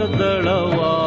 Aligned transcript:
ವರ್ಣಿಸಲಸದಳವಾಗಿದೆ 0.00 0.99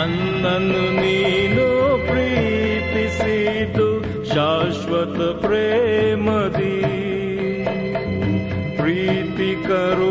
ನನ್ನನ್ನು 0.00 0.84
ನೀನು 1.00 1.66
ಪ್ರೀತಿಸಿದ್ದು 2.06 3.88
ಶಾಶ್ವತ 4.34 5.18
ಪ್ರೇಮದಿ 5.40 6.76
ಪ್ರೀತಿ 8.76 9.50
ಕರುಣೆಯಿಂದಲೇ 9.68 10.09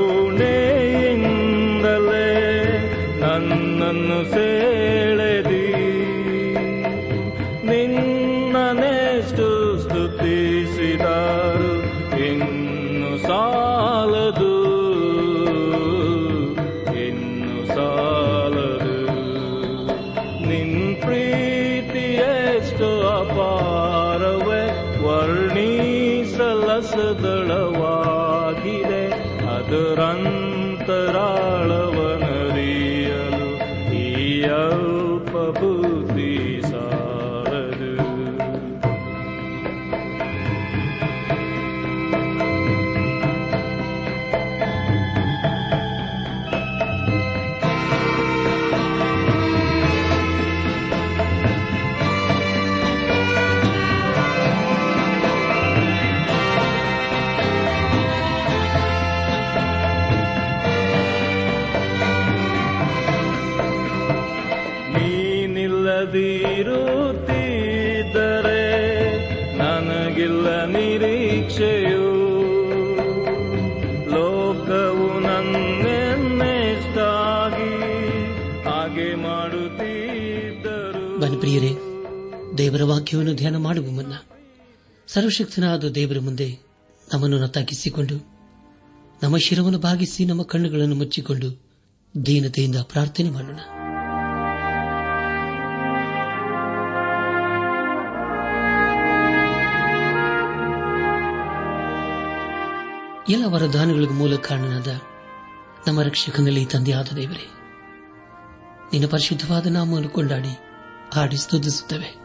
ವಾಕ್ಯವನ್ನು 83.10 83.36
ಧ್ಯಾನ 83.36 83.57
ಮಾಡುವ 83.57 83.91
ಮುನ್ನ 83.91 84.12
ಸರ್ವಶಕ್ತನಾದ 85.09 85.84
ದೇವರ 85.84 86.18
ಮುಂದೆ 86.21 86.59
ನಮ್ಮನ್ನು 87.12 87.48
ತಗ್ಗಿಸಿಕೊಂಡು 87.48 88.16
ನಮ್ಮ 89.22 89.36
ಶಿರವನ್ನು 89.36 89.78
ಭಾಗಿಸಿ 89.78 90.24
ನಮ್ಮ 90.24 90.42
ಕಣ್ಣುಗಳನ್ನು 90.42 90.95
ಮುಚ್ಚಿಕೊಂಡು 90.95 91.48
ದೀನತೆಯಿಂದ 92.27 92.77
ಪ್ರಾರ್ಥನೆ 92.77 93.30
ಮಾಡೋಣ. 93.30 93.59
ಎಲ್ಲ 103.28 103.45
ವರದಾನಗಳಿಗೂ 103.45 104.15
ಮೂಲ 104.15 104.36
ಕಾರಣನಾದ 104.36 104.89
ನಮ್ಮ 105.89 106.03
ರಕ್ಷಕನಲ್ಲಿ 106.03 106.66
ತಂದೆಯಾದ 106.66 107.09
ದೇವರೇ, 107.16 107.51
ನಿನ್ನ 108.92 109.06
ಪರಿಶುದ್ಧವಾದ 109.06 109.66
ನಾಮವನ್ನು 109.66 110.09
ಕೊಂಡಾಡಿ 110.09 110.56
ಹಾಡಿ 111.15 111.36
ಸ್ತುತಿಸುತ್ತವೆ. 111.36 112.20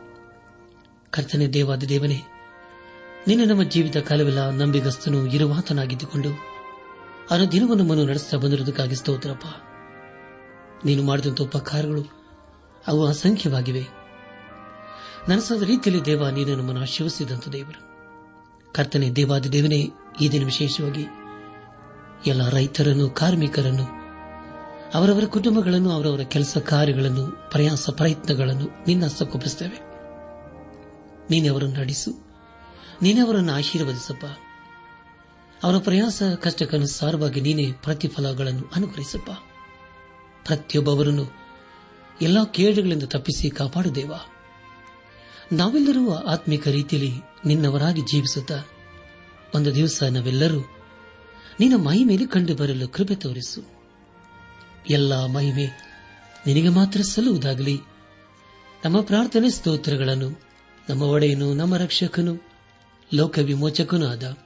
ಕರ್ತನೆ 1.15 1.47
ದೇವಾದ 1.47 1.83
ದೇವನೇ, 1.83 2.21
ನಿನ್ನ 3.27 3.49
ನಮ್ಮ 3.49 3.63
ಜೀವಿತ 3.63 3.97
ಕಾಲವೆಲ್ಲ 3.97 4.49
ನಂಬಿಗಸ್ತನು, 4.49 5.27
ಇರುವಾತನಾಗಿದ್ದುಕೊಂಡು 5.27 6.29
ಅನುದಿನವನ್ನು 7.31 7.83
ಮನು 7.83 8.05
ನಡೆಸ್ತಾ 8.05 8.37
ಬಂದಿರುವುದಕ್ಕಾಗಿ 8.37 8.95
ಸ್ತೋತ್ರಪ್ಪ. 8.95 9.45
ನೀನು 10.85 11.03
ಮಾಡಿದಂಥ 11.03 11.41
ಉಪಕಾರಗಳು 11.41 12.03
ಅವು 12.87 13.05
ಅಸಂಖ್ಯವಾಗಿವೆ. 13.05 13.87
ನನಸಾದ 15.29 15.63
ರೀತಿಯಲ್ಲಿ 15.63 16.05
ದೇವ 16.05 16.29
ನೀನು 16.29 16.55
ನಮ್ಮನ್ನು 16.55 16.81
ಆಶೀರ್ವಸಿದಂಥ 16.81 17.49
ದೇವರು. 17.49 17.79
ಕರ್ತನೆ 18.73 19.11
ದೇವಾದ 19.11 19.45
ದೇವನೇ, 19.45 19.89
ಈ 20.21 20.29
ದಿನ 20.31 20.45
ವಿಶೇಷವಾಗಿ 20.45 21.07
ಎಲ್ಲ 22.27 22.49
ರೈತರನ್ನು, 22.49 23.09
ಕಾರ್ಮಿಕರನ್ನು, 23.09 23.83
ಅವರವರ 24.97 25.23
ಕುಟುಂಬಗಳನ್ನು, 25.25 25.91
ಅವರವರ 25.91 26.19
ಕೆಲಸ 26.19 26.57
ಕಾರ್ಯಗಳನ್ನು, 26.57 27.51
ಪ್ರಯಾಸ 27.51 27.89
ಪ್ರಯತ್ನಗಳನ್ನು 27.89 28.83
ನಿನ್ನ 28.87 29.05
ಹಸ್ತಕ್ಕೊಪ್ಪಿಸುತ್ತೇವೆ 29.05 29.84
ನೀನೆ 31.29 31.47
ಅವರನ್ನು 31.47 31.79
ನಡೆಸು. 31.79 32.11
ನೀನೆ 33.01 33.21
ಅವರನ್ನು 33.21 33.53
ಆಶೀರ್ವದಿಸಪ್ಪ. 33.53 34.25
ಅವರ 35.63 35.77
ಪ್ರಯಾಸ 35.77 36.23
ಕಷ್ಟಕ್ಕನುಸಾರವಾಗಿ 36.41 37.41
ನೀನೇ 37.41 37.71
ಪ್ರತಿಫಲಗಳನ್ನು 37.71 38.63
ಅನುಗ್ರಹಿಸಪ್ಪ. 38.75 39.29
ಪ್ರತಿಯೊಬ್ಬವರನ್ನು 40.45 41.25
ಎಲ್ಲಾ 42.21 42.43
ಕೇಡುಗಳಿಂದ 42.43 43.03
ತಪ್ಪಿಸಿ 43.03 43.49
ಕಾಪಾಡುದೇವ 43.49 44.13
ನಾವೆಲ್ಲರೂ 45.51 46.13
ಆತ್ಮಿಕ 46.13 46.67
ರೀತಿಯಲ್ಲಿ 46.67 47.13
ನಿನ್ನವರಾಗಿ 47.45 48.01
ಜೀವಿಸುತ್ತಾ 48.01 48.63
ಒಂದು 49.55 49.75
ದಿವಸ 49.75 50.03
ನಾವೆಲ್ಲರೂ 50.03 50.59
ನಿನ್ನ 51.59 51.75
ಮಹಿಮೆಯಲ್ಲಿ 51.75 52.27
ಕಂಡು 52.27 52.55
ಬರಲು 52.55 52.87
ಕೃಪೆ 52.87 53.15
ತೋರಿಸು. 53.15 53.61
ಎಲ್ಲ 54.89 55.25
ಮಹಿಮೆ 55.25 55.65
ನಿನಗೆ 56.47 56.69
ಮಾತ್ರ 56.69 57.01
ಸಲ್ಲುವುದಾಗಲಿ. 57.01 57.79
ನಮ್ಮ 58.85 59.01
ಪ್ರಾರ್ಥನೆ 59.01 59.49
ಸ್ತೋತ್ರಗಳನ್ನು 59.49 60.44
ನಮ್ಮ 60.89 61.03
ಒಡೆಯನು, 61.03 61.53
ನಮ್ಮ 61.53 61.77
ರಕ್ಷಕನು 61.77 62.41
ಲೋಕ 63.13 63.37
ವಿಮೋಚಕನೂ 63.37 64.07
ಆದ 64.07 64.37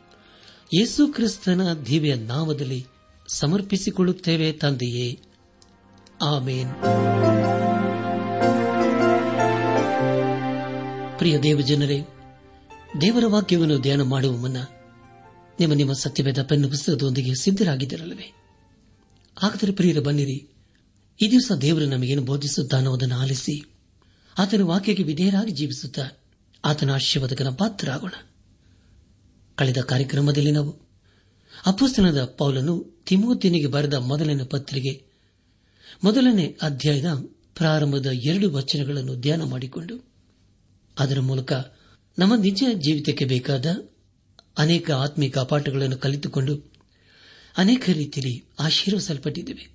ಯೇಸು 0.73 1.07
ಕ್ರಿಸ್ತನ 1.07 1.73
ದಿವ್ಯ 1.73 2.15
ನಾಮದಲ್ಲಿ 2.15 2.85
ಸಮರ್ಪಿಸಿಕೊಳ್ಳುತ್ತೇವೆ 3.27 4.51
ತಂದೆಯೇ. 4.51 5.19
ಆಮೇನ್. 6.21 6.73
ಪ್ರಿಯ 11.17 11.39
ದೇವಜನರೇ, 11.39 12.01
ದೇವರ 13.01 13.23
ವಾಕ್ಯವನ್ನು 13.27 13.79
ಧ್ಯಾನ 13.79 14.01
ಮಾಡುವ 14.01 14.37
ಮುನ್ನ 14.37 14.57
ನಿಮ್ಮ 15.59 15.73
ನಿಮ್ಮ 15.73 15.93
ಸತ್ಯವೇದ 15.93 16.43
ಪೆನ್ನು 16.43 16.69
ಪುಸ್ತಕದೊಂದಿಗೆ 16.69 17.33
ಸಿದ್ದರಾಗಿದ್ದಿರಲ್ಲವೇ 17.41 18.33
ಹಾಗಾದರೆ 19.37 19.71
ಪ್ರಿಯರು 19.71 20.01
ಬನ್ನಿರಿ, 20.01 20.49
ಈ 21.21 21.31
ದಿವಸ 21.31 21.51
ದೇವರು 21.61 21.85
ನಮಗೇನು 21.85 22.21
ಬೋಧಿಸುತ್ತಾನೋ 22.21 22.93
ಅದನ್ನು 22.93 23.15
ಆಲಿಸಿ, 23.15 23.73
ಆತನ 24.39 24.61
ವಾಕ್ಯಕ್ಕೆ 24.61 25.03
ವಿಧೇಯರಾಗಿ 25.03 25.51
ಜೀವಿಸುತ್ತಾ 25.51 26.03
ಆತನ 26.65 26.91
ಆಶೀರ್ವಾದಕನ 26.91 27.49
ಪಾತ್ರರಾಗೋಣ. 27.49 28.13
ಕಳೆದ 29.55 29.77
ಕಾರ್ಯಕ್ರಮದಲ್ಲಿ 29.77 30.51
ನಾವು 30.51 30.89
ಅಪ್ಪಸ್ತನದ 31.65 32.25
ಪೌಲನು 32.25 33.03
ತಿಮೋತಿನಿಗೆ 33.05 33.67
ಬರೆದ 33.67 33.93
ಮೊದಲನೇ 33.93 34.43
ಪತ್ರಿಕೆ, 34.43 35.05
ಮೊದಲನೇ 36.03 36.57
ಅಧ್ಯಾಯದ 36.61 37.05
ಪ್ರಾರಂಭದ 37.55 38.05
ಎರಡು 38.05 38.51
ವಚನಗಳನ್ನು 38.51 39.15
ಧ್ಯಾನ 39.15 39.43
ಮಾಡಿಕೊಂಡು, 39.43 40.09
ಅದರ 40.99 41.19
ಮೂಲಕ 41.19 41.53
ನಮ್ಮ 42.19 42.35
ನಿಜ 42.35 42.63
ಜೀವಿತಕ್ಕೆ 42.73 43.25
ಬೇಕಾದ 43.25 43.65
ಅನೇಕ 44.57 44.91
ಆತ್ಮಿಕ 44.91 45.37
ಪಾಠಗಳನ್ನು 45.37 45.97
ಕಲಿತುಕೊಂಡು 45.97 46.71
ಅನೇಕ 47.57 47.89
ರೀತಿಯಲ್ಲಿ 47.89 48.45
ಆಶೀರ್ವಿಸಲ್ಪಟ್ಟಿದ್ದೇವೆ 48.59 49.69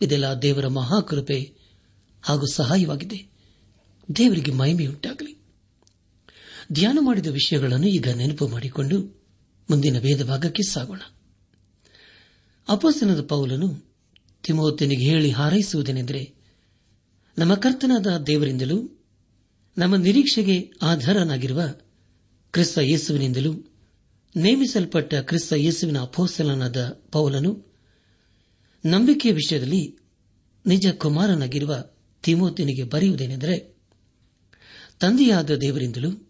ಇದೆಲ್ಲ 0.00 0.34
ದೇವರ 0.34 0.66
ಮಹಾಕೃಪೆ 0.66 1.52
ಹಾಗೂ 2.22 2.46
ಸಹಾಯವಾಗಿದೆ. 2.46 3.26
ದೇವರಿಗೆ 4.16 4.52
ಮಹಿಮೆಯುಂಟಾಗಲಿ. 4.52 5.43
ಧ್ಯಾನ 6.72 6.98
ಮಾಡಿದ 7.00 7.26
ವಿಷಯಗಳನ್ನು 7.26 7.88
ಈಗ 7.88 8.08
ನೆನಪು 8.08 8.48
ಮಾಡಿಕೊಂಡು 8.48 9.00
ಮುಂದಿನ 9.70 10.00
ಭೇದ 10.00 10.22
ಭಾಗಕ್ಕೆ 10.22 10.62
ಸಾಗೋಣ. 10.62 11.00
ಅಪೋಸನದ 12.68 13.22
ಪೌಲನು 13.22 13.94
ತಿಮೋತನಿಗೆ 14.42 15.04
ಹೇಳಿ 15.04 15.30
ಹಾರೈಸುವುದೇನೆಂದರೆ, 15.30 16.34
ನಮ್ಮ 17.38 17.54
ಕರ್ತನಾದ 17.54 18.06
ದೇವರಿಂದಲೂ 18.26 19.02
ನಮ್ಮ 19.78 19.96
ನಿರೀಕ್ಷೆಗೆ 19.96 20.70
ಆಧಾರನಾಗಿರುವ 20.82 21.62
ಕ್ರಿಸ್ತ 22.52 22.78
ಯೇಸುವಿನಿಂದಲೂ 22.78 23.54
ನೇಮಿಸಲ್ಪಟ್ಟ 24.36 25.14
ಕ್ರಿಸ್ತ 25.14 25.52
ಯೇಸುವಿನ 25.52 25.98
ಅಪೋಸಲನಾದ 25.98 26.88
ಪೌಲನು 27.12 27.74
ನಂಬಿಕೆಯ 28.86 29.32
ವಿಷಯದಲ್ಲಿ 29.32 29.98
ನಿಜ 30.66 30.86
ಕುಮಾರನಾಗಿರುವ 30.86 31.84
ತಿಮೋತಿನಿಗೆ 32.22 32.82
ಬರೆಯುವುದೇನೆಂದರೆ, 32.82 33.76
ತಂದೆಯಾದ 35.00 35.50
ದೇವರಿಂದಲೂ 35.54 36.23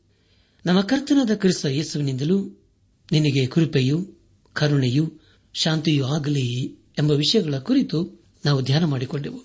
ನಮ್ಮ 0.67 0.81
ಕರ್ತನಾದ 0.81 1.35
ಕ್ರಿಸ್ತ 1.35 1.67
ಯೇಸುವಿನಿಂದಲೂ 1.67 2.67
ನಿನಗೆ 3.13 3.47
ಕೃಪೆಯು, 3.47 4.15
ಕರುಣೆಯು, 4.53 5.21
ಶಾಂತಿಯೂ 5.55 6.07
ಆಗಲಿ 6.07 6.65
ಎಂಬ 6.99 7.11
ವಿಷಯಗಳ 7.11 7.59
ಕುರಿತು 7.59 8.25
ನಾವು 8.45 8.63
ಧ್ಯಾನ 8.63 8.85
ಮಾಡಿಕೊಂಡೆವು. 8.85 9.45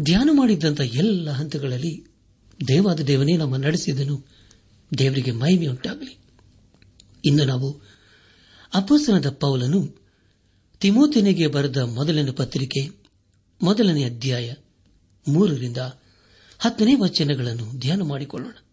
ಧ್ಯಾನ 0.00 0.30
ಮಾಡಿದ್ದಂಥ 0.32 0.80
ಎಲ್ಲ 0.80 1.30
ಹಂತಗಳಲ್ಲಿ 1.30 2.06
ದೇವಾದ 2.68 3.00
ದೇವನೇ 3.00 3.36
ನಮ್ಮ 3.36 3.56
ನಡೆಸಿದನು. 3.56 4.24
ದೇವರಿಗೆ 4.98 5.30
ಮಹಿಮೆಯುಂಟಾಗಲಿ 5.30 6.18
ಇನ್ನು 7.24 7.44
ನಾವು 7.44 7.80
ಅಪಸನದ 8.74 9.30
ಪೌಲನು 9.30 9.94
ತಿಮೋತಿನಿಗೆ 10.80 11.46
ಬರೆದ 11.46 11.76
ಮೊದಲನೇ 11.76 12.30
ಪತ್ರಿಕೆ, 12.30 12.90
ಮೊದಲನೇ 13.62 14.04
ಅಧ್ಯಾಯ, 14.04 14.54
ಮೂರರಿಂದ 15.28 15.78
ಹತ್ತನೇ 16.58 16.94
ವಚನಗಳನ್ನು 16.94 17.78
ಧ್ಯಾನ 17.78 18.02
ಮಾಡಿಕೊಳ್ಳೋಣ. 18.02 18.67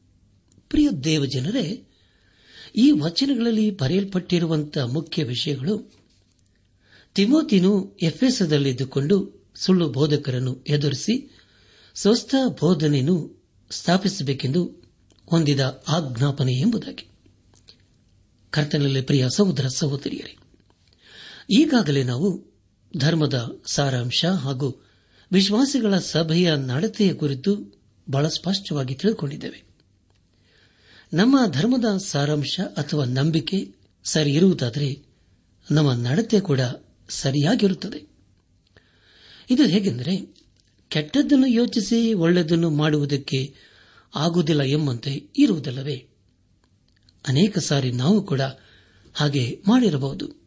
ಪ್ರಿಯ 0.70 0.90
ದೇವಜನರೇ, 0.90 1.84
ಈ 2.76 2.92
ವಚನಗಳಲ್ಲಿ 2.92 3.72
ಬರೆಯಲ್ಪಟ್ಟಿರುವಂತಹ 3.72 4.84
ಮುಖ್ಯ 4.84 5.24
ವಿಷಯಗಳು 5.24 5.94
ತಿಮೋತಿನು 7.16 7.98
ಎಫ್ಎಸದಲ್ಲಿದ್ದುಕೊಂಡು 8.02 9.46
ಸುಳ್ಳು 9.56 9.90
ಬೋಧಕರನ್ನು 9.90 10.64
ಎದುರಿಸಿ 10.68 11.38
ಸ್ವಸ್ಥ 11.96 12.36
ಬೋಧನೆಯನ್ನು 12.62 13.46
ಸ್ಥಾಪಿಸಬೇಕೆಂದು 13.72 14.84
ಹೊಂದಿದ 15.26 15.84
ಆಜ್ಞಾಪನೆ 15.88 16.54
ಎಂಬುದಾಗಿ. 16.54 17.08
ಕರ್ತನಲ್ಲಿ 18.50 19.02
ಪ್ರಿಯ 19.02 19.28
ಸಹೋದರ 19.36 19.68
ಸಹೋದರಿಯರೇ, 19.68 20.38
ಈಗಾಗಲೇ 21.50 22.04
ನಾವು 22.04 22.46
ಧರ್ಮದ 22.98 23.62
ಸಾರಾಂಶ 23.66 24.26
ಹಾಗೂ 24.26 24.86
ವಿಶ್ವಾಸಿಗಳ 25.32 25.98
ಸಭೆಯ 25.98 26.56
ನಡತೆಯ 26.56 27.14
ಕುರಿತು 27.14 27.80
ಬಹಳ 28.10 28.28
ಸ್ಪಷ್ಟವಾಗಿ 28.28 28.96
ತಿಳಿದುಕೊಂಡಿದ್ದೇವೆ. 28.96 29.65
ನಮ್ಮ 31.16 31.40
ಧರ್ಮದ 31.52 31.98
ಸಾರಾಂಶ 31.98 32.60
ಅಥವಾ 32.78 33.06
ನಂಬಿಕೆ 33.06 33.76
ಸರಿ 34.04 34.34
ಇರುವುದಾದರೆ 34.34 35.06
ನಮ್ಮ 35.72 35.94
ನಡತೆ 35.94 36.40
ಕೂಡ 36.40 36.60
ಸರಿಯಾಗಿರುತ್ತದೆ. 37.10 38.08
ಇದು 39.50 39.64
ಹೇಗೆಂದರೆ 39.64 40.36
ಕೆಟ್ಟದ್ದನ್ನು 40.90 41.48
ಯೋಚಿಸಿ 41.48 42.14
ಒಳ್ಳೆಯದನ್ನು 42.14 42.70
ಮಾಡುವುದಕ್ಕೆ 42.70 43.54
ಆಗುವುದಿಲ್ಲ 44.16 44.64
ಎಂಬಂತೆ 44.64 45.12
ಇರುವುದಲ್ಲವೇ? 45.38 46.08
ಅನೇಕ 47.28 47.58
ಸಾರಿ 47.58 47.92
ನಾವು 47.92 48.24
ಕೂಡ 48.24 48.42
ಹಾಗೆ 49.14 49.64
ಮಾಡಿರಬಹುದು. 49.68 50.42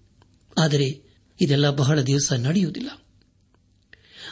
ಆದರೆ 0.59 1.03
ಇದೆಲ್ಲ 1.41 1.71
ಬಹಳ 1.71 2.01
ದಿವಸ 2.01 2.33
ನಡೆಯುವುದಿಲ್ಲ. 2.33 2.89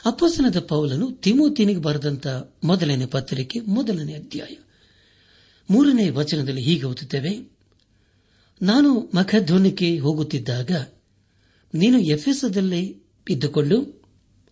ಅಪ್ಪಸನದ 0.05 0.61
ಪೌಲನು 0.61 1.13
ತಿಮೋತಿನಿಗೆ 1.13 1.81
ಬರೆದಂತ 1.81 2.27
ಮೊದಲನೇ 2.65 3.07
ಪತ್ರಿಕೆ, 3.07 3.61
ಮೊದಲನೇ 3.61 4.15
ಅಧ್ಯಾಯ. 4.15 4.55
ಮೂರನೇ 5.71 6.09
ವಚನದಲ್ಲಿ 6.09 6.63
ಹೀಗೆ 6.63 6.87
ಓದುತ್ತೇವೆ, 6.87 7.33
ನಾನು 8.63 8.91
ಮಖಧ್ವನಿಗೆ 9.15 9.99
ಹೋಗುತ್ತಿದ್ದಾಗ 9.99 10.71
ನೀನು 11.75 11.99
ಎಫೆಸದಲ್ಲೇ 12.01 12.83
ಇದ್ದುಕೊಂಡು 13.29 13.79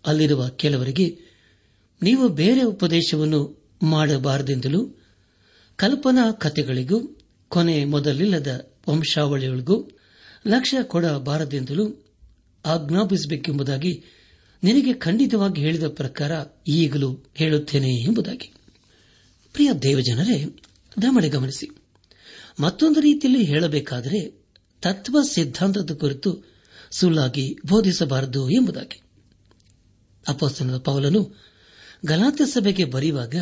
ಅಲ್ಲಿರುವ 0.06 0.48
ಕೆಲವರಿಗೆ 0.48 1.06
ನೀವು 2.02 2.28
ಬೇರೆ 2.28 2.62
ಉಪದೇಶವನ್ನು 2.62 3.40
ಮಾಡಬಾರದೆಂದಲೂ 3.82 4.80
ಕಲ್ಪನಾ 5.76 6.32
ಕಥೆಗಳಿಗೂ, 6.32 6.98
ಕೊನೆ 7.48 7.84
ಮೊದಲಿಲ್ಲದ 7.84 8.50
ವಂಶಾವಳಿಗಳಿಗೂ 8.88 9.76
ಲಕ್ಷ್ಯ 10.46 10.78
ಕೊಡಬಾರದೆಂದಲೂ 10.82 11.84
ಆಜ್ಞಾಪಿಸಬೇಕೆಂಬುದಾಗಿ 12.64 13.92
ನಿನಗೆ 14.62 14.92
ಖಂಡಿತವಾಗಿ 14.94 15.60
ಹೇಳಿದ 15.60 15.86
ಪ್ರಕಾರ 15.88 16.32
ಈಗಲೂ 16.66 17.10
ಹೇಳುತ್ತೇನೆ 17.34 17.92
ಎಂಬುದಾಗಿ. 18.02 18.52
ಪ್ರಿಯ 19.54 19.72
ದೇವಜನರೇ 19.82 20.38
ದಮಣೆ 21.02 21.28
ಗಮನಿಸಿ. 21.28 21.76
ಮತ್ತೊಂದು 22.60 23.00
ರೀತಿಯಲ್ಲಿ 23.00 23.44
ಹೇಳಬೇಕಾದರೆ, 23.44 24.44
ತತ್ವ 24.82 25.22
ಸಿದ್ಧಾಂತದ 25.22 25.90
ಕುರಿತು 25.94 26.42
ಸುಳ್ಳಾಗಿ 26.90 27.56
ಬೋಧಿಸಬಾರದು 27.66 28.50
ಎಂಬುದಾಗಿ. 28.50 29.02
ಅಪೋಸ್ತನದ 30.28 30.78
ಪೌಲನು 30.78 31.34
ಗಲಾತ 32.06 32.42
ಸಭೆಗೆ 32.44 32.84
ಬರೆಯುವಾಗ 32.84 33.34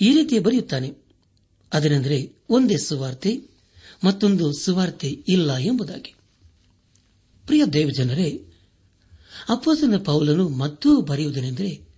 ಈ 0.00 0.14
ರೀತಿ 0.14 0.38
ಬರೆಯುತ್ತಾನೆ. 0.38 0.94
ಅದನೆಂದರೆ, 1.72 2.32
ಒಂದೇ 2.48 2.76
ಸುವಾರ್ತೆ, 2.76 3.40
ಮತ್ತೊಂದು 4.04 4.52
ಸುವಾರ್ತೆ 4.52 5.08
ಇಲ್ಲ 5.08 5.56
ಎಂಬುದಾಗಿ. 5.56 6.14
ಪ್ರಿಯ 7.46 7.64
ದೇವಜನರೇ 7.66 8.44
ಅಪ್ಪಸನ 9.48 9.96
ಪೌಲನು 9.96 10.48
ಮತ್ತೂ 10.48 11.00
ಬರೆಯುವುದೇನೆಂದರೆ, 11.00 11.88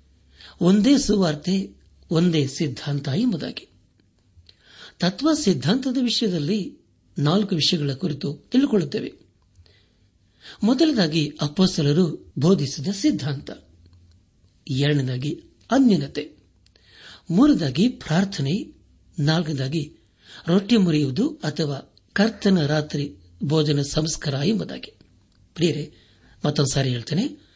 ಒಂದೇ 0.61 0.99
ಸುವಾರ್ತೆ, 0.99 1.75
ಒಂದೇ 2.11 2.47
ಸಿದ್ಧಾಂತ 2.47 3.09
ಎಂಬುದಾಗಿ. 3.17 3.72
ತತ್ವ 5.03 5.33
ಸಿದ್ಧಾಂತದ 5.35 5.97
ವಿಷಯದಲ್ಲಿ 6.01 6.79
ನಾಲ್ಕು 7.19 7.55
ವಿಷಯಗಳ 7.55 7.93
ಕುರಿತು 7.93 8.35
ತಿಳಿದುಕೊಳ್ಳುತ್ತೇವೆ 8.35 9.13
ಮೊದಲದಾಗಿ 10.63 11.33
ಅಪ್ಪಸಲರು 11.41 12.33
ಬೋಧಿಸಿದ 12.39 12.89
ಸಿದ್ಧಾಂತ. 12.89 13.51
ಎರಡನೇದಾಗಿ 14.71 15.43
ಅನ್ಯನತೆ. 15.71 16.33
ಮೂರನೇದಾಗಿ 17.31 17.89
ಪ್ರಾರ್ಥನೆ. 17.89 18.75
ನಾಲ್ಕನೇದಾಗಿ 19.19 19.97
ರೊಟ್ಟಿ 20.47 20.77
ಮುರಿಯುವುದು 20.77 21.29
ಅಥವಾ 21.29 21.95
ಕರ್ತನ 22.13 22.67
ರಾತ್ರಿ 22.67 23.17
ಭೋಜನ 23.45 23.83
ಸಂಸ್ಕಾರ 23.83 24.35
ಎಂಬುದಾಗಿ. 24.35 24.95
ಪ್ರಿಯರೇ 25.55 25.95
ಮತ್ತೊಂದು 26.45 26.75
ಸಾರಿ 26.75 26.89
ಹೇಳ್ತೇನೆ. 26.89 27.47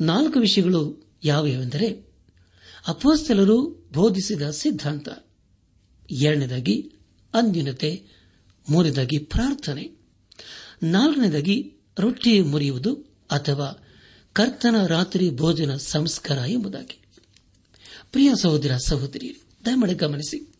ನಾಲ್ಕು 0.00 0.40
ವಿಷಯಗಳು 0.40 1.10
ಯಾವ್ಯಾವೆಂದರೆ 1.24 2.06
ಅಪೋಸ್ತಲರು 2.88 3.88
ಬೋಧಿಸಿದ 3.92 4.42
ಸಿದ್ಧಾಂತ. 4.50 5.08
ಎರಡನೇದಾಗಿ 6.10 6.92
ಅನ್ಯೂನತೆ 7.34 8.06
ಮೂರನೇದಾಗಿ 8.70 9.18
ಪ್ರಾರ್ಥನೆ, 9.18 9.90
ನಾಲ್ಕನೇದಾಗಿ 10.82 11.74
ರೊಟ್ಟಿ 11.98 12.40
ಮುರಿಯುವುದು 12.40 12.94
ಅಥವಾ 13.30 13.84
ಕರ್ತನ 14.32 14.86
ರಾತ್ರಿ 14.86 15.30
ಭೋಜನ 15.30 15.76
ಸಂಸ್ಕಾರ 15.76 16.38
ಎಂಬುದಾಗಿ. 16.38 17.00
ಪ್ರಿಯ 18.12 18.32
ಸಹೋದರ 18.42 18.76
ಸಹೋದರಿಯರು, 18.76 19.64
ದಯಮಾಡಿ 19.64 19.94
ಗಮನಿಸಿ, 19.94 20.52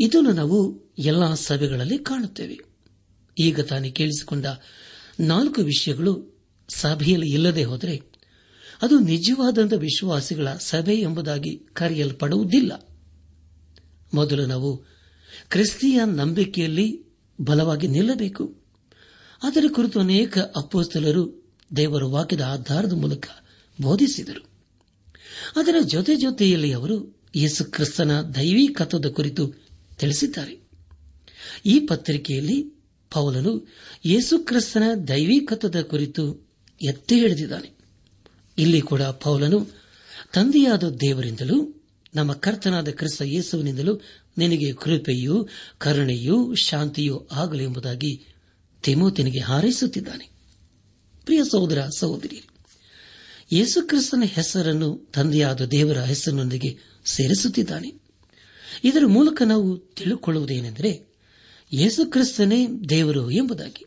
ಇದನ್ನು 0.00 0.32
ನಾವು 0.32 0.84
ಎಲ್ಲಾ 0.98 1.34
ಸಭೆಗಳಲ್ಲಿ 1.34 1.98
ಕಾಣುತ್ತೇವೆ. 1.98 2.58
ಈಗ 3.38 3.60
ತಾನೇ 3.60 3.90
ಕೇಳಿಸಿಕೊಂಡ 3.90 4.46
ನಾಲ್ಕು 5.20 5.62
ವಿಷಯಗಳು 5.62 6.38
ಸಭೆಯಲ್ಲಿ 6.68 7.32
ಇಲ್ಲದೆ 7.32 7.64
ಹೋದರೆ 7.64 8.02
ಅದು 8.82 8.98
ನಿಜವಾದಂಥ 8.98 9.72
ವಿಶ್ವಾಸಿಗಳ 9.72 10.48
ಸಭೆ 10.52 10.94
ಎಂಬುದಾಗಿ 10.94 11.56
ಕರೆಯಲ್ಪಡುವುದಿಲ್ಲ. 11.72 12.87
ಮೊದಲು 14.14 14.46
ನಾವು 14.46 14.76
ಕ್ರಿಸ್ತಿಯ 15.50 16.00
ನಂಬಿಕೆಯಲ್ಲಿ 16.04 17.06
ಬಲವಾಗಿ 17.40 17.88
ನಿಲ್ಲಬೇಕು. 17.88 18.54
ಅದರ 19.42 19.64
ಕುರಿತು 19.72 20.00
ಅನೇಕ 20.00 20.38
ಅಪ್ಪೋಸ್ತಲರು 20.38 21.52
ದೇವರ 21.76 22.04
ವಾಕ್ಯದ 22.04 22.40
ಆಧಾರದ 22.40 22.92
ಮೂಲಕ 22.92 23.26
ಬೋಧಿಸಿದರು. 23.80 24.48
ಅದರ 25.56 25.74
ಜೊತೆ 25.86 26.16
ಜೊತೆಯಲ್ಲಿ 26.16 26.72
ಅವರು 26.72 27.20
ಯೇಸು 27.36 27.64
ಕ್ರಿಸ್ತನ 27.64 28.20
ದೈವೀಕತ್ವದ 28.20 29.06
ಕುರಿತು 29.06 29.52
ತಿಳಿಸಿದ್ದಾರೆ. 29.98 30.68
ಈ 31.66 31.78
ಪತ್ರಿಕೆಯಲ್ಲಿ 31.80 32.62
ಪೌಲನು 33.10 33.68
ಯೇಸು 34.06 34.38
ಕ್ರಿಸ್ತನ 34.38 34.82
ದೈವಿಕತ್ವದ 35.08 35.80
ಕುರಿತು 35.80 36.48
ಎತ್ತಿ 36.82 37.20
ಹಿಡಿದಿದ್ದಾನೆ 37.20 37.78
ಇಲ್ಲಿ 38.58 38.80
ಕೂಡ 38.80 39.02
ಪೌಲನು 39.02 39.66
ತಂದೆಯಾದ 40.32 40.88
ದೇವರಿಂದಲೂ 40.88 41.77
ನಮ್ಮ 42.14 42.32
ಕರ್ತನಾದ 42.32 42.88
ಕ್ರಿಸ್ತ 42.88 43.22
ಯೇಸುವಿನಿಂದಲೂ 43.22 44.00
ನಿನಗೆ 44.38 44.72
ಕೃಪೆಯೂ 44.72 45.48
ಕರುಣೆಯೂ 45.78 46.54
ಶಾಂತಿಯೂ 46.54 47.28
ಆಗಲಿ 47.32 47.64
ಎಂಬುದಾಗಿ 47.64 48.24
ತಿಮೋತಿನಿಗೆ 48.82 49.40
ಹಾರೈಸುತ್ತಿದ್ದಾನೆ. 49.40 50.30
ಪ್ರಿಯ 51.24 51.44
ಸಹೋದರ 51.44 51.86
ಸಹೋದರಿ 51.98 52.42
ಯೇಸುಕ್ರಿಸ್ತನ 53.52 54.22
ಹೆಸರನ್ನು, 54.26 55.10
ತಂದೆಯಾದ 55.14 55.64
ದೇವರ 55.64 56.00
ಹೆಸರಿನೊಂದಿಗೆ 56.00 56.78
ಸೇರಿಸುತ್ತಿದ್ದಾನೆ. 57.06 58.00
ಇದರ 58.84 59.06
ಮೂಲಕ 59.06 59.42
ನಾವು 59.42 59.78
ತಿಳಿದುಕೊಳ್ಳುವುದೇನೆಂದರೆ 59.78 61.06
ಯೇಸುಕ್ರಿಸ್ತನೇ 61.72 62.66
ದೇವರು 62.88 63.30
ಎಂಬುದಾಗಿ. 63.30 63.86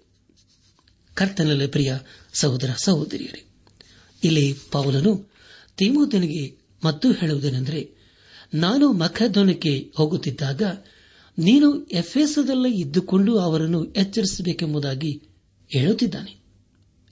ಕರ್ತನಲ್ಲಿ 1.13 1.67
ಪ್ರಿಯ 1.67 1.97
ಸಹೋದರ 2.33 2.69
ಸಹೋದರಿಯರೇ, 2.83 3.45
ಇಲ್ಲಿ 4.23 4.53
ಪೌಲನು 4.71 5.31
ತಿಮೋತನಿಗೆ 5.77 6.57
ಮತ್ತೂ 6.83 7.11
ಹೇಳುವುದೇನೆಂದರೆ 7.11 8.00
ನಾನು 8.53 8.91
ಮಖಧ್ವನಕ್ಕೆ 8.91 9.91
ಹೋಗುತ್ತಿದ್ದಾಗ 9.95 10.61
ನೀನು 11.37 11.83
ಎಫೆಸದಲ್ಲೇ 11.83 12.71
ಇದ್ದುಕೊಂಡು 12.71 13.37
ಅವರನ್ನು 13.37 13.85
ಎಚ್ಚರಿಸಬೇಕೆಂಬುದಾಗಿ 13.85 15.23
ಹೇಳುತ್ತಿದ್ದಾನೆ. 15.73 16.41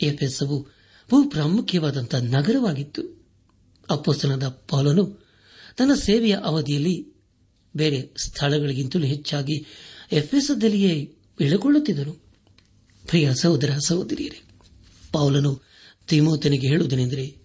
ಎಫೆಸವು 0.01 0.61
ಬಹು 1.11 1.29
ಪ್ರಾಮುಖ್ಯವಾದಂತಹ 1.29 2.17
ನಗರವಾಗಿತ್ತು. 2.17 3.19
ಅಪ್ಪಸ್ತನದ 3.89 4.47
ಪೌಲನು 4.47 5.29
ತನ್ನ 5.77 5.93
ಸೇವೆಯ 5.93 6.37
ಅವಧಿಯಲ್ಲಿ 6.43 7.07
ಬೇರೆ 7.75 8.13
ಸ್ಥಳಗಳಿಗಿಂತಲೂ 8.23 9.03
ಹೆಚ್ಚಾಗಿ 9.03 9.65
ಎಫೆಸದಲ್ಲಿಯೇ 10.11 11.15
ಇಳಿಕೊಳ್ಳುತ್ತಿದ್ದರು 11.39 12.13
ಪ್ರಿಯ 13.07 13.35
ಸಹೋದರ 13.41 13.77
ಸಹೋದರಿಯರೇ, 13.87 14.41
ಪೌಲನು 15.11 15.61
ತಿಮೋತನಿಗೆ 16.07 16.67
ಹೇಳುವುದೇನೆಂದರೆ, 16.67 17.37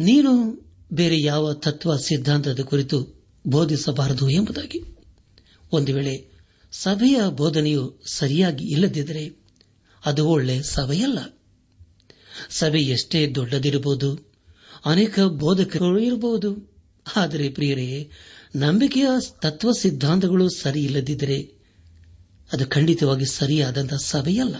ನೀನು 0.00 0.64
ಬೇರೆ 0.92 1.20
ಯಾವ 1.20 1.52
ತತ್ವ 1.52 1.96
ಸಿದ್ಧಾಂತದ 1.96 2.60
ಕುರಿತು 2.60 3.24
ಬೋಧಿಸಬಾರದು 3.46 4.30
ಎಂಬುದಾಗಿ. 4.30 4.96
ಒಂದು 5.72 5.94
ವೇಳೆ 5.94 6.34
ಸಭೆಯ 6.72 7.20
ಬೋಧನೆಯು 7.28 8.02
ಸರಿಯಾಗಿ 8.12 8.64
ಇಲ್ಲದಿದ್ದರೆ 8.64 9.36
ಅದು 10.06 10.28
ಒಳ್ಳೆ 10.28 10.62
ಸಭೆಯಲ್ಲ. 10.62 11.40
ಸಭೆ 12.50 12.80
ಎಷ್ಟೇ 12.80 13.32
ದೊಡ್ಡದಿರಬಹುದು, 13.34 14.32
ಅನೇಕ 14.84 15.20
ಬೋಧಕರು 15.20 15.98
ಇರಬಹುದು. 15.98 16.74
ಆದರೆ 17.16 17.48
ಪ್ರಿಯರೇ, 17.48 18.10
ನಂಬಿಕೆಯ 18.56 19.06
ತತ್ವ 19.42 19.72
ಸಿದ್ಧಾಂತಗಳು 19.72 20.48
ಸರಿ 20.48 20.84
ಇಲ್ಲದಿದ್ದರೆ 20.84 21.52
ಅದು 22.52 22.66
ಖಂಡಿತವಾಗಿ 22.66 23.24
ಸರಿಯಾದಂತಹ 23.24 23.96
ಸಭೆಯಲ್ಲ. 23.96 24.56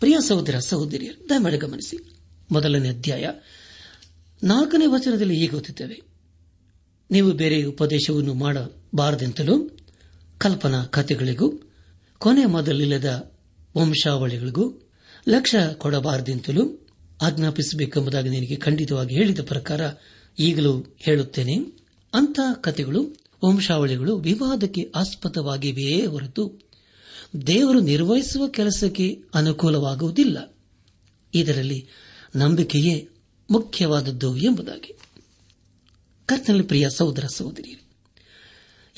ಪ್ರಿಯ 0.00 0.16
ಸಹೋದರ 0.28 0.58
ಸಹೋದರಿಯರು, 0.58 1.28
ದಯಮಾಡಿ 1.28 1.56
ಗಮನಿಸಿ. 1.56 2.16
ಮೊದಲನೇ 2.50 2.88
ಅಧ್ಯಾಯ 2.88 3.28
ನಾಲ್ಕನೇ 4.44 4.86
ವಚನದಲ್ಲಿ 4.86 5.34
ಹೀಗೆ 5.34 5.46
ಗೊತ್ತಿದ್ದೇವೆ 5.46 6.00
ನೀವು 7.10 7.32
ಬೇರೆ 7.32 7.62
ಉಪದೇಶವನ್ನು 7.62 8.34
ಮಾಡಬಾರದೆಂತಲೂ 8.34 9.78
ಕಲ್ಪನಾ 10.38 10.84
ಕಥೆಗಳಿಗೂ 10.84 11.52
ಕೊನೆ 12.18 12.46
ಮೊದಲಿಲ್ಲದ 12.46 13.32
ವಂಶಾವಳಿಗಳಿಗೂ 13.76 14.88
ಲಕ್ಷ್ಯ 15.28 15.74
ಕೊಡಬಾರದೆಂತಲೂ 15.74 16.86
ಆಜ್ಞಾಪಿಸಬೇಕೆಂಬುದಾಗಿ 17.22 18.28
ನಿನಗೆ 18.28 18.56
ಖಂಡಿತವಾಗಿ 18.56 19.14
ಹೇಳಿದ 19.14 19.38
ಪ್ರಕಾರ 19.40 19.80
ಈಗಲೂ 20.38 20.96
ಹೇಳುತ್ತೇನೆ. 20.98 21.54
ಅಂಥ 22.14 22.40
ಕಥೆಗಳು, 22.60 23.16
ವಂಶಾವಳಿಗಳು 23.44 24.16
ವಿವಾದಕ್ಕೆ 24.16 24.92
ಆಸ್ಪದವಾಗಿವೆಯೇ 24.96 26.06
ಹೊರತು 26.06 26.60
ದೇವರು 27.46 27.80
ನಿರ್ವಹಿಸುವ 27.80 28.48
ಕೆಲಸಕ್ಕೆ 28.48 29.22
ಅನುಕೂಲವಾಗುವುದಿಲ್ಲ. 29.34 30.54
ಇದರಲ್ಲಿ 31.34 31.88
ನಂಬಿಕೆಯೇ 32.36 33.08
ಮುಖ್ಯವಾದದ್ದು 33.54 34.36
ಎಂಬುದಾಗಿ. 34.36 34.96
ಕರ್ತನಲ್ಲಿ 36.26 36.64
ಪ್ರಿಯ 36.64 36.90
ಸಹೋದರ 36.90 37.24
ಸಹೋದರಿ 37.26 37.80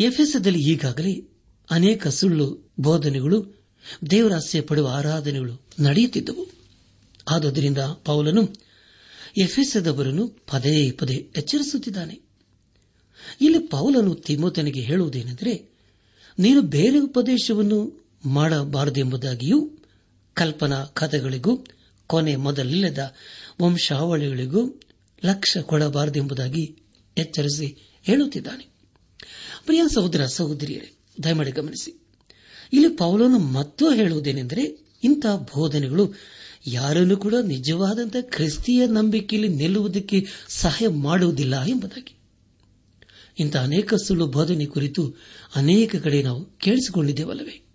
ಎಫ್ಎಸ್ಎದಲ್ಲಿ 0.01 0.59
ಈಗಾಗಲೇ 0.59 1.31
ಅನೇಕ 1.71 2.09
ಸುಳ್ಳು 2.09 2.73
ಬೋಧನೆಗಳು, 2.81 3.65
ದೇವರಾಸ್ಯ 4.11 4.61
ಪಡುವ 4.61 4.89
ಆರಾಧನೆಗಳು 4.89 5.67
ನಡೆಯುತ್ತಿದ್ದವು. 5.81 6.47
ಆದುದರಿಂದ 7.31 7.79
ಪೌಲನು 7.79 8.55
ಎಫ್ಎಸ್ಎದವರನ್ನು 9.39 10.29
ಪದೇ 10.29 10.91
ಪದೇ 10.91 11.15
ಎಚ್ಚರಿಸುತ್ತಿದ್ದಾನೆ. 11.37 12.21
ಇಲ್ಲಿ 13.41 13.59
ಪೌಲನು 13.59 14.15
ತಿಮೋತನಿಗೆ 14.15 14.81
ಹೇಳುವುದೇನೆಂದರೆ, 14.81 15.71
ನೀನು 16.39 16.63
ಬೇರೆ 16.63 16.99
ಉಪದೇಶವನ್ನು 16.99 18.09
ಮಾಡಬಾರದೆಂಬುದಾಗಿಯೂ, 18.27 19.71
ಕಲ್ಪನಾ 20.35 20.85
ಕಥೆಗಳಿಗೂ 20.85 21.65
ಕೊನೆ 22.07 22.37
ಮೊದಲಿಲ್ಲದ 22.37 23.15
ವಂಶಾವಳಿಗಳಿಗೂ 23.63 24.81
ಲಕ್ಷ 25.25 25.59
ಕೊಡಬಾರದೆಂಬುದಾಗಿ 25.59 26.77
ಎಚ್ಚರಿಸಿ 27.19 27.93
ಹೇಳುತ್ತಿದ್ದಾನೆ. 28.03 28.69
ಪ್ರಿಯ 29.67 29.83
ಸಹೋದರ 29.95 30.27
ಸಹೋದರಿಯರೇ, 30.27 30.97
ದಯಮಾಡಿ 31.25 31.51
ಗಮನಿಸಿ. 31.51 32.01
ಇಲ್ಲಿ 32.73 32.89
ಪೌಲನು 32.89 33.39
ಮತ್ತೂ 33.39 33.93
ಹೇಳುವುದೇನೆಂದರೆ, 33.93 34.63
ಇಂಥ 35.05 35.27
ಬೋಧನೆಗಳು 35.27 36.15
ಯಾರನ್ನು 36.67 37.17
ಕೂಡ 37.17 37.35
ನಿಜವಾದಂತಹ 37.35 38.19
ಕ್ರಿಸ್ತಿಯ 38.21 38.87
ನಂಬಿಕೆಯಲ್ಲಿ 38.87 39.49
ನಿಲ್ಲುವುದಕ್ಕೆ 39.49 40.27
ಸಹಾಯ 40.49 40.89
ಮಾಡುವುದಿಲ್ಲ 40.89 41.63
ಎಂಬುದಾಗಿ. 41.63 42.15
ಇಂಥ 43.39 43.57
ಅನೇಕ 43.57 43.95
ಸುಳ್ಳು 43.95 44.27
ಬೋಧನೆ 44.27 44.67
ಕುರಿತು 44.67 45.15
ಅನೇಕ 45.55 45.97
ಕಡೆ 45.97 46.23
ನಾವು 46.23 46.45
ಕೇಳಿಸಿಕೊಂಡಿದ್ದೇವಲ್ಲವೇ? 46.45 47.67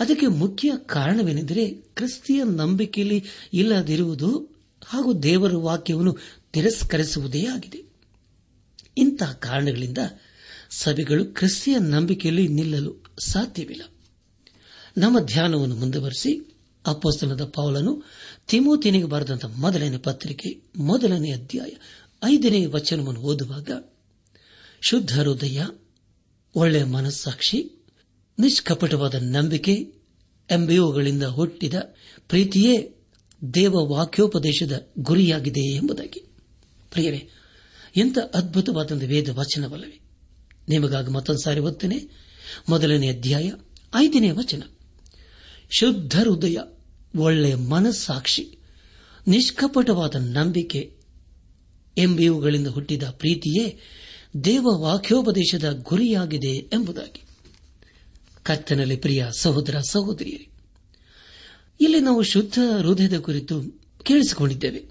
ಅದಕ್ಕೆ 0.00 0.26
ಮುಖ್ಯ 0.26 0.72
ಕಾರಣವೇನೆಂದರೆ, 0.86 1.66
ಕ್ರಿಸ್ತಿಯ 1.70 2.44
ನಂಬಿಕೆಯಲ್ಲಿ 2.44 3.24
ಇಲ್ಲದಿರುವುದು 3.52 4.51
ಹಾಗೂ 4.84 5.14
ದೇವರ 5.14 5.56
ವಾಕ್ಯವನ್ನು 5.56 6.16
ತಿರಸ್ಕರಿಸುವುದೇ 6.52 7.46
ಆಗಿದೆ. 7.46 7.84
ಇಂತಹ 8.98 9.32
ಕಾರಣಗಳಿಂದ 9.32 9.98
ಸಭೆಗಳು 10.70 11.24
ಕ್ರಿಸ್ತಿಯ 11.24 11.78
ನಂಬಿಕೆಯಲ್ಲಿ 11.78 12.48
ನಿಲ್ಲಲು 12.48 13.04
ಸಾಧ್ಯವಿಲ್ಲ. 13.26 13.82
ನಮ್ಮ 14.98 15.20
ಧ್ಯಾನವನ್ನು 15.20 15.76
ಮುಂದುವರೆಸಿ 15.76 16.56
ಅಪ್ಪಸ್ತನದ 16.86 17.44
ಪೌಲನು 17.44 18.02
ತಿಮೋತಿನಿಗೆ 18.48 19.04
ಬರೆದಂತಹ 19.04 19.48
ಮೊದಲನೇ 19.48 19.96
ಪತ್ರಿಕೆ, 19.96 20.62
ಮೊದಲನೇ 20.76 21.32
ಅಧ್ಯಾಯ, 21.32 21.70
ಐದನೇ 22.24 22.66
ವಚನವನ್ನು 22.66 23.20
ಓದುವಾಗ, 23.20 23.70
ಶುದ್ಧ 24.80 25.20
ಹೃದಯ 25.20 25.62
ಒಳ್ಳೆಯ 26.54 26.84
ಮನಸ್ಸಾಕ್ಷಿ, 26.84 27.84
ನಿಷ್ಕಪಟವಾದ 28.38 29.14
ನಂಬಿಕೆ 29.14 29.72
ಎಂಬಿಒಗಳಿಂದ 30.50 31.22
ಹುಟ್ಟಿದ 31.22 31.74
ಪ್ರೀತಿಯೇ 32.28 33.01
ದೇವ 33.54 33.74
ವಾಕ್ಯೋಪದೇಶದ 33.74 34.88
ಗುರಿಯಾಗಿದೆ 34.98 35.60
ಎಂಬುದಾಗಿ. 35.60 36.24
ಪ್ರಿಯರೇ 36.90 37.28
ಎಂಥ 37.96 38.18
ಅದ್ಭುತವಾದ 38.34 38.92
ವೇದ 38.92 39.28
ವಚನವಲ್ಲವೇ 39.28 40.00
ನಿಮಗಾಗಿ 40.68 41.10
ಮತ್ತೊಂದು 41.10 41.44
ಸಾರಿ 41.44 41.60
ಓದ್ತೇನೆ. 41.60 42.08
ಮೊದಲನೇ 42.68 43.08
ಅಧ್ಯಾಯ, 43.08 43.52
ಐದನೇ 43.94 44.30
ವಚನ. 44.30 44.62
ಶುದ್ಧ 45.70 46.18
ಹೃದಯ 46.18 46.56
ಒಳ್ಳೆಯ 47.16 47.54
ಮನಸ್ಸಾಕ್ಷಿ, 47.54 48.58
ನಿಷ್ಕಪಟವಾದ 49.26 50.14
ನಂಬಿಕೆ 50.18 50.96
ಎಂಬಿವುಗಳಿಂದ 51.98 52.66
ಹುಟ್ಟಿದ 52.66 53.02
ಪ್ರೀತಿಯೇ 53.02 53.78
ದೇವ 54.44 54.66
ವಾಕ್ಯೋಪದೇಶದ 54.66 55.80
ಗುರಿಯಾಗಿದೆ 55.82 56.56
ಎಂಬುದಾಗಿ. 56.56 57.22
ಕರ್ತನಲ್ಲಿ 58.42 58.96
ಪ್ರಿಯ 58.96 59.26
ಸಹೋದರ 59.38 59.78
ಸಹೋದರಿಯರೇ 59.80 60.51
ಇಲ್ಲಿ 61.82 62.00
ನಾವು 62.00 62.22
ಶುದ್ಧ 62.22 62.58
ಹೃದಯದ 62.80 63.18
ಕುರಿತು 63.18 63.62
ಕೇಳಿಸಿಕೊಂಡಿದ್ದೇವೆ. 64.02 64.90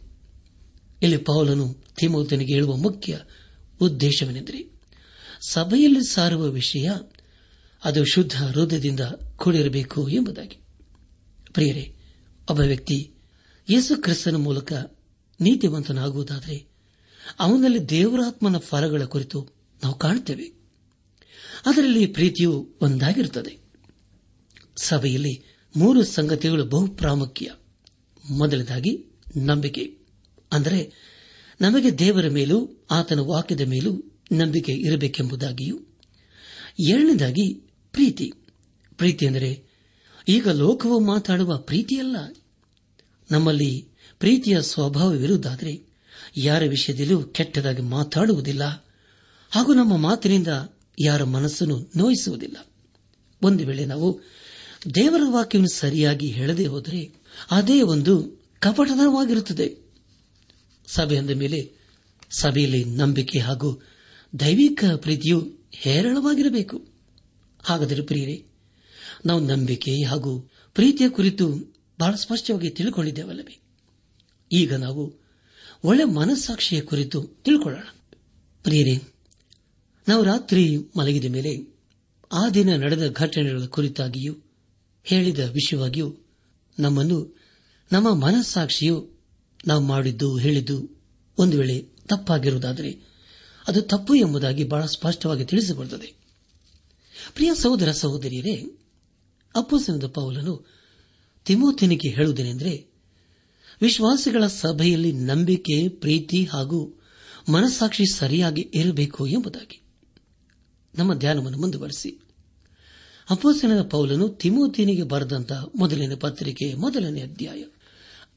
ಇಲ್ಲಿ 1.01 1.17
ಪೌಲನು 1.17 1.73
ತಿಮೋತನಿಗೆ 1.99 2.53
ಹೇಳುವ 2.53 2.75
ಮುಖ್ಯ 2.75 3.19
ಉದ್ದೇಶವೇನೆಂದರೆ 3.81 4.71
ಸಭೆಯಲ್ಲಿ 5.49 6.13
ಸಾರುವ 6.13 6.49
ವಿಷಯ 6.49 6.91
ಅದು 7.83 8.05
ಶುದ್ಧ 8.05 8.43
ಹೃದಯದಿಂದ 8.43 8.99
ಕೂಡಿರಬೇಕು 9.35 10.09
ಎಂಬುದಾಗಿ. 10.09 10.57
ಪ್ರಿಯರೇ, 11.53 11.95
ಒಬ್ಬ 12.49 12.61
ವ್ಯಕ್ತಿ 12.61 13.13
ಯೇಸು 13.69 14.01
ಕ್ರಿಸ್ತನ 14.01 14.35
ಮೂಲಕ 14.35 14.73
ನೀತಿವಂತನಾಗುವುದಾದರೆ, 15.39 16.67
ಅವನಲ್ಲಿ 17.39 17.89
ದೇವರಾತ್ಮನ 17.89 18.57
ಫಲಗಳ 18.57 19.03
ಕುರಿತು 19.03 19.49
ನಾವು 19.83 19.97
ಕಾಣುತ್ತೇವೆ. 19.97 20.43
ಅದರಲ್ಲಿ 21.65 22.05
ಪ್ರೀತಿಯು 22.05 22.69
ಒಂದಾಗಿರುತ್ತದೆ. 22.81 23.57
ಸಭೆಯಲ್ಲಿ 24.77 25.50
ಮೂರು 25.75 26.03
ಸಂಗತಿಗಳು 26.03 26.65
ಬಹು 26.65 26.87
ಪ್ರಾಮುಖ್ಯ. 26.87 27.51
ಮೊದಲದಾಗಿ 28.29 29.05
ನಂಬಿಕೆ. 29.37 29.97
ಅಂದರೆ, 30.51 30.93
ನಮಗೆ 31.61 31.99
ದೇವರ 31.99 32.27
ಮೇಲೂ 32.27 32.85
ಆತನ 32.91 33.19
ವಾಕ್ಯದ 33.19 33.61
ಮೇಲೂ 33.61 34.19
ನಂಬಿಕೆ 34.31 34.71
ಇರಬೇಕೆಂಬುದಾಗಿಯೂ. 34.71 35.79
ಎರಡನೇದಾಗಿ, 36.79 37.53
ಪ್ರೀತಿ. 37.91 38.33
ಪ್ರೀತಿ 38.97 39.27
ಅಂದರೆ, 39.27 39.63
ಈಗ 40.27 40.47
ಲೋಕವು 40.47 40.99
ಮಾತಾಡುವ 40.99 41.57
ಪ್ರೀತಿಯಲ್ಲ. 41.57 42.15
ನಮ್ಮಲ್ಲಿ 43.31 43.87
ಪ್ರೀತಿಯ 44.19 44.61
ಸ್ವಭಾವವಿರುವುದಾದರೆ 44.61 45.85
ಯಾರ 46.37 46.63
ವಿಷಯದಲ್ಲೂ 46.63 47.23
ಕೆಟ್ಟದಾಗಿ 47.23 47.81
ಮಾತಾಡುವುದಿಲ್ಲ. 47.81 48.87
ಹಾಗೂ 49.49 49.73
ನಮ್ಮ 49.73 49.97
ಮಾತಿನಿಂದ 49.97 50.47
ಯಾರ 50.99 51.23
ಮನಸ್ಸನ್ನು 51.23 51.91
ನೋಯಿಸುವುದಿಲ್ಲ. 51.95 52.57
ಒಂದು 53.41 53.65
ವೇಳೆ 53.65 53.85
ನಾವು 53.85 54.21
ದೇವರ 54.95 55.21
ವಾಕ್ಯವನ್ನು 55.29 55.75
ಸರಿಯಾಗಿ 55.75 56.27
ಹೇಳದೆ 56.27 56.65
ಹೋದರೆ 56.65 57.13
ಅದೇ 57.51 57.81
ಒಂದು 57.81 58.41
ಕಪಟನವಾಗಿರುತ್ತದೆ. 58.59 59.77
ಸಭೆ 60.87 61.17
ಅಂದ 61.17 61.29
ಮೇಲೆ 61.29 61.71
ಸಭೆಯಲ್ಲಿ 62.31 62.85
ನಂಬಿಕೆ 62.85 63.39
ಹಾಗೂ 63.39 63.81
ದೈವಿಕ 64.39 64.83
ಪ್ರೀತಿಯು 64.95 65.53
ಹೇರಳವಾಗಿರಬೇಕು. 65.71 66.87
ಹಾಗಾದರೆ 67.63 68.01
ಪ್ರಿಯರೇ, 68.01 68.45
ನಾವು 69.25 69.39
ನಂಬಿಕೆ 69.39 70.03
ಹಾಗೂ 70.03 70.51
ಪ್ರೀತಿಯ 70.73 71.09
ಕುರಿತು 71.09 71.75
ಬಹಳ 71.99 72.15
ಸ್ಪಷ್ಟವಾಗಿ 72.15 72.69
ತಿಳ್ಕೊಂಡಿದ್ದೇವಲ್ಲವೇ? 72.69 73.59
ಈಗ 74.51 74.73
ನಾವು 74.73 75.13
ಒಳ್ಳೆ 75.83 76.03
ಮನಸ್ಸಾಕ್ಷಿಯ 76.03 76.81
ಕುರಿತು 76.81 77.23
ತಿಳ್ಕೊಳ್ಳೋಣ. 77.23 77.83
ಪ್ರಿಯರೇ, 78.63 79.01
ನಾವು 80.07 80.23
ರಾತ್ರಿ 80.23 80.77
ಮಲಗಿದ 80.97 81.25
ಮೇಲೆ 81.25 81.75
ಆ 82.31 82.49
ದಿನ 82.49 82.75
ನಡೆದ 82.75 83.11
ಘಟನೆಗಳ 83.11 83.65
ಕುರಿತಾಗಿಯೂ 83.65 84.35
ಹೇಳಿದ 85.03 85.39
ವಿಷಯವಾಗಿಯೂ 85.39 86.17
ನಮ್ಮನ್ನು, 86.79 87.37
ನಮ್ಮ 87.91 88.13
ಮನಸ್ಸಾಕ್ಷಿಯು 88.13 89.11
ನಾವು 89.67 89.83
ಮಾಡಿದ್ದು, 89.83 90.37
ಹೇಳಿದ್ದು 90.37 90.89
ಒಂದು 91.37 91.57
ವೇಳೆ 91.57 91.81
ತಪ್ಪಾಗಿರುವುದಾದರೆ 92.07 93.11
ಅದು 93.67 93.81
ತಪ್ಪು 93.81 94.15
ಎಂಬುದಾಗಿ 94.15 94.63
ಬಹಳ 94.63 94.85
ಸ್ಪಷ್ಟವಾಗಿ 94.85 95.45
ತಿಳಿಸಿಕೊಡುತ್ತದೆ 95.45 96.13
ಪ್ರಿಯ 97.33 97.51
ಸಹೋದರ 97.55 97.91
ಸಹೋದರಿಯರೇ 97.91 98.77
ಅಪ್ಪಸನದ 99.55 100.07
ಪೌಲನು 100.07 100.65
ತಿಮೋತಿನಿಗೆ 101.45 102.09
ಹೇಳುವುದೇನೆಂದರೆ, 102.09 102.87
ವಿಶ್ವಾಸಿಗಳ 103.81 104.47
ಸಭೆಯಲ್ಲಿ 104.47 105.11
ನಂಬಿಕೆ, 105.11 105.89
ಪ್ರೀತಿ 105.89 106.43
ಹಾಗೂ 106.43 107.01
ಮನಸ್ಸಾಕ್ಷಿ 107.49 108.13
ಸರಿಯಾಗಿ 108.13 108.69
ಇರಬೇಕು 108.73 109.27
ಎಂಬುದಾಗಿ. 109.27 109.81
ನಮ್ಮ 110.97 111.13
ಧ್ಯಾನವನ್ನು 111.13 111.57
ಮುಂದುವರೆಸಿ. 111.57 112.20
ಅಪ್ಪಸನದ 113.31 113.81
ಪೌಲನು 113.81 114.29
ತಿಮೋತಿನಿಗೆ 114.29 115.03
ಬರೆದಂತಹ 115.03 115.65
ಮೊದಲನೇ 115.75 116.15
ಪತ್ರಿಕೆ, 116.15 116.73
ಮೊದಲನೇ 116.73 117.21
ಅಧ್ಯಾಯ. 117.21 117.63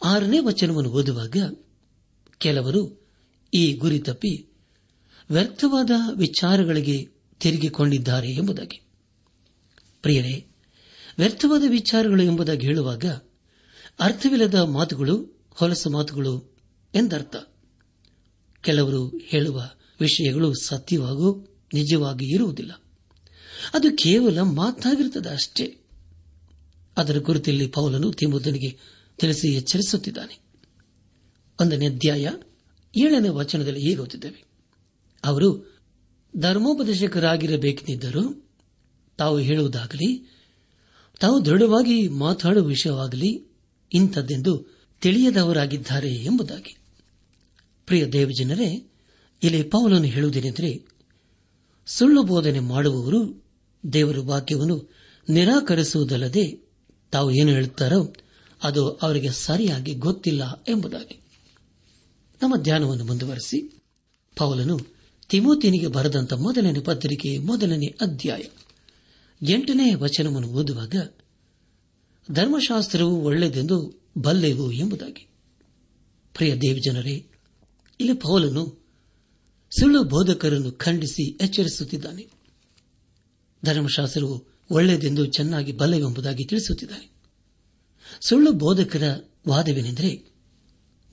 ಆರನೇ 0.04 0.38
ವಚನವನ್ನು 0.38 0.90
ಓದುವಾಗ 0.90 1.56
ಕೆಲವರು 2.38 3.06
ಈ 3.54 3.72
ಗುರಿ 3.72 3.98
ತಪ್ಪಿ 3.98 4.52
ವ್ಯರ್ಥವಾದ 5.30 5.90
ವಿಚಾರಗಳಿಗೆ 6.16 7.08
ತಿರುಗಿಕೊಂಡಿದ್ದಾರೆ 7.40 8.30
ಎಂಬುದಾಗಿ. 8.30 8.82
ಪ್ರಿಯರೇ, 10.02 10.46
ವ್ಯರ್ಥವಾದ 11.18 11.62
ವಿಚಾರಗಳು 11.68 12.22
ಎಂಬುದಾಗಿ 12.22 12.66
ಹೇಳುವಾಗ 12.66 13.04
ಅರ್ಥವಿಲ್ಲದ 14.00 14.54
ಮಾತುಗಳು, 14.54 15.46
ಹೊಲಸು 15.50 15.90
ಮಾತುಗಳು 15.90 16.56
ಎಂದರ್ಥ. 16.94 17.36
ಕೆಲವರು 18.60 19.08
ಹೇಳುವ 19.08 19.70
ವಿಷಯಗಳು 20.00 20.54
ಸತ್ಯವಾಗೂ, 20.54 21.58
ನಿಜವಾಗಿ 21.74 22.34
ಇರುವುದಿಲ್ಲ. 22.34 22.83
ಅದು 23.72 23.96
ಕೇವಲ 23.96 24.40
ಮಾತಾಗಿರುತ್ತದೆ 24.40 25.28
ಅಷ್ಟೇ. 25.28 25.76
ಅದರ 26.96 27.18
ಕುರಿತಲ್ಲಿ 27.18 27.66
ಪೌಲನು 27.66 28.12
ತಿಮ್ಮದನಿಗೆ 28.12 28.78
ತಿಳಿಸಿ 29.18 29.48
ಎಚ್ಚರಿಸುತ್ತಿದ್ದಾನೆ. 29.48 30.38
ಒಂದನೇ 31.60 31.86
ಅಧ್ಯಾಯ 31.86 32.30
ಏಳನೇ 32.96 33.28
ವಚನದಲ್ಲಿ 33.28 33.80
ಹೀಗೆ 33.80 33.96
ಓದಿದ್ದೇವೆ 33.96 34.44
ಅವರು 35.24 35.74
ಧರ್ಮೋಪದೇಶಕರಾಗಿರಬೇಕೆಂದಿದ್ದರೂ 36.36 38.48
ತಾವು 39.18 39.38
ಹೇಳುವುದಾಗಲಿ, 39.38 40.34
ತಾವು 41.20 41.44
ದೃಢವಾಗಿ 41.44 42.08
ಮಾತಾಡುವ 42.08 42.66
ವಿಷಯವಾಗಲಿ 42.66 43.52
ಇಂಥದ್ದೆಂದು 43.92 44.66
ತಿಳಿಯದವರಾಗಿದ್ದಾರೆ 45.00 46.14
ಎಂಬುದಾಗಿ. 46.14 46.76
ಪ್ರಿಯ 47.86 48.06
ದೇವಜನರೇ, 48.06 48.90
ಇಲ್ಲಿ 49.42 49.62
ಪೌಲನು 49.62 50.02
ಹೇಳುವುದೇನೆಂದರೆ, 50.02 50.84
ಸುಳ್ಳು 51.86 52.22
ಬೋಧನೆ 52.22 52.60
ಮಾಡುವವರು 52.60 53.43
ದೇವರ 53.92 54.18
ವಾಕ್ಯವನ್ನು 54.18 54.94
ನಿರಾಕರಿಸುವುದಲ್ಲದೆ 55.28 56.64
ತಾವು 57.10 57.30
ಏನು 57.30 57.50
ಹೇಳುತ್ತಾರೋ 57.50 58.14
ಅದು 58.62 58.90
ಅವರಿಗೆ 58.90 59.30
ಸರಿಯಾಗಿ 59.30 59.94
ಗೊತ್ತಿಲ್ಲ 59.94 60.64
ಎಂಬುದಾಗಿ. 60.68 61.20
ನಮ್ಮ 62.42 62.56
ಧ್ಯಾನವನ್ನು 62.56 63.04
ಮುಂದುವರೆಸಿ. 63.04 63.82
ಪೌಲನು 64.36 64.80
ತಿಮೋತಿನಿಗೆ 65.28 65.86
ಬರೆದಂತ 65.86 66.32
ಮೊದಲನೇ 66.32 66.80
ಪತ್ರಿಕೆ 66.80 67.38
ಮೊದಲನೇ 67.38 67.86
ಅಧ್ಯಾಯ 67.86 68.42
ಎಂಟನೇ 69.48 69.94
ವಚನವನ್ನು 69.94 70.48
ಓದುವಾಗ, 70.48 70.94
ಧರ್ಮಶಾಸ್ತ್ರವು 72.30 73.16
ಒಳ್ಳೆಯದೆಂದು 73.16 74.06
ಬಲ್ಲೆವು 74.18 74.72
ಎಂಬುದಾಗಿ. 74.72 75.28
ಪ್ರಿಯ 76.34 76.56
ದೇವಜನರೇ, 76.56 77.26
ಇಲ್ಲಿ 78.00 78.14
ಪೌಲನು 78.14 78.84
ಸುಳ್ಳು 79.80 80.04
ಬೋಧಕರನ್ನು 80.04 80.72
ಖಂಡಿಸಿ 80.72 81.30
ಎಚ್ಚರಿಸುತ್ತಿದ್ದಾನೆ. 81.30 82.43
ಧರ್ಮಶಾಸ್ತ್ರವು 83.64 84.46
ಒಳ್ಳೆಯದೆಂದು 84.70 85.26
ಚೆನ್ನಾಗಿ 85.26 85.72
ಬಲ್ಲವೆಂಬುದಾಗಿ 85.72 86.44
ತಿಳಿಸುತ್ತಿದ್ದಾರೆ 86.44 87.14
ಸುಳ್ಳು 88.28 88.52
ಬೋಧಕರ 88.52 89.20
ವಾದವೇನೆಂದರೆ, 89.48 90.32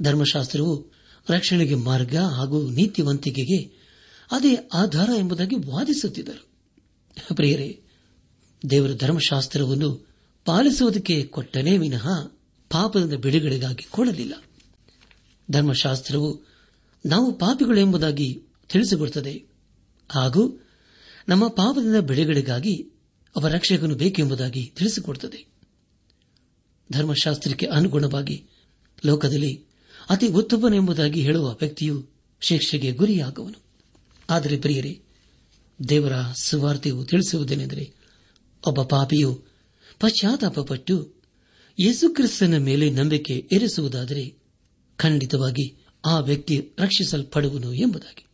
ಧರ್ಮಶಾಸ್ತ್ರವು 0.01 0.91
ರಕ್ಷಣೆಗೆ 1.29 1.75
ಮಾರ್ಗ 1.75 2.15
ಹಾಗೂ 2.15 2.69
ನೀತಿವಂತಿಕೆಗೆ 2.69 3.63
ಅದೇ 4.31 4.55
ಆಧಾರ 4.73 5.09
ಎಂಬುದಾಗಿ 5.17 5.55
ವಾದಿಸುತ್ತಿದ್ದರು. 5.55 6.49
ಪ್ರಿಯರೇ, 7.35 7.81
ದೇವರ 8.69 8.89
ಧರ್ಮಶಾಸ್ತ್ರವನ್ನು 8.99 10.07
ಪಾಲಿಸುವುದಕ್ಕೆ 10.45 11.23
ಕೊಟ್ಟನೇ 11.23 11.77
ವಿನಃ 11.77 12.07
ಪಾಪದಿಂದ 12.69 13.13
ಬಿಡುಗಡೆಗಾಗಿ 13.13 13.83
ಕೊಡಲಿಲ್ಲ. 13.83 14.43
ಧರ್ಮಶಾಸ್ತ್ರವು 15.51 16.41
ನಾವು 17.05 17.33
ಪಾಪಿಗಳು 17.33 17.79
ಎಂಬುದಾಗಿ 17.79 18.41
ತಿಳಿಸಿಕೊಡುತ್ತದೆ 18.69 19.43
ಹಾಗೂ 20.11 20.67
ನಮ್ಮ 21.27 21.47
ಪಾಪದಿಂದ 21.47 21.95
ಬೆಳೆಗಳಿಗಾಗಿ 21.95 22.91
ಅವ 23.35 23.47
ರಕ್ಷಕನು 23.47 23.95
ಬೇಕೆಂಬುದಾಗಿ 23.95 24.73
ತಿಳಿಸಿಕೊಡುತ್ತದೆ. 24.75 25.45
ಧರ್ಮಶಾಸ್ತ್ರಕ್ಕೆ 26.91 27.65
ಅನುಗುಣವಾಗಿ 27.65 28.47
ಲೋಕದಲ್ಲಿ 29.05 29.65
ಅತಿ 30.09 30.27
ಉತ್ತಮನೆಂಬುದಾಗಿ 30.27 31.21
ಹೇಳುವ 31.21 31.49
ವ್ಯಕ್ತಿಯು 31.51 32.07
ಶಿಕ್ಷೆಗೆ 32.41 32.91
ಗುರಿಯಾಗುವನು. 32.91 33.63
ಆದರೆ 34.29 34.59
ಪ್ರಿಯರೇ, 34.59 35.01
ದೇವರ 35.89 36.13
ಸುವಾರ್ತೆಯು 36.41 37.05
ತಿಳಿಸುವುದೇನೆಂದರೆ 37.05 37.93
ಒಬ್ಬ 38.67 38.81
ಪಾಪಿಯು 38.83 39.43
ಪಶ್ಚಾತ್ತಾಪಪಟ್ಟು 39.99 41.13
ಯೇಸುಕ್ರಿಸ್ತನ 41.79 42.57
ಮೇಲೆ 42.57 42.89
ನಂಬಿಕೆ 42.89 43.33
ಇರಿಸುವುದಾದರೆ 43.51 44.37
ಖಂಡಿತವಾಗಿ 44.97 45.85
ಆ 46.05 46.19
ವ್ಯಕ್ತಿ 46.19 46.71
ರಕ್ಷಿಸಲ್ಪಡುವನು 46.79 47.73
ಎಂಬುದಾಗಿ. 47.73 48.25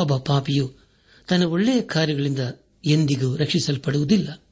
ಒಬ್ಬ 0.00 0.16
ಪಾಪಿಯು 0.16 0.85
ತನ್ನ 1.28 1.44
ಒಳ್ಳೆಯ 1.44 1.80
ಕಾರ್ಯಗಳಿಂದ 1.80 2.38
ಎಂದಿಗೂ 2.84 3.36
ರಕ್ಷಿಸಲ್ಪಡುವುದಿಲ್ಲ. 3.36 4.42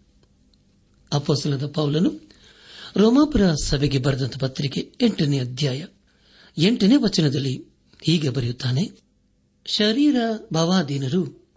ಅಪ್ಪಸಲದ 1.13 1.67
ಪೌಲನು 1.67 2.21
ರೋಮಾಪುರ 2.97 3.53
ಸಭೆಗೆ 3.65 3.99
ಬರೆದಂತ 3.99 4.39
ಪತ್ರಿಕೆ 4.39 4.93
ಎಂಟನೇ 5.01 5.39
ಅಧ್ಯಾಯ 5.39 5.87
ಎಂಟನೇ 6.59 6.97
ವಚನದಲ್ಲಿ 6.97 7.65
ಹೀಗೆ 8.03 8.29
ಬರೆಯುತ್ತಾನೆ, 8.29 8.91
ಶರೀರ 9.67 10.17
ಭವಾಧೀನರು 10.53 11.49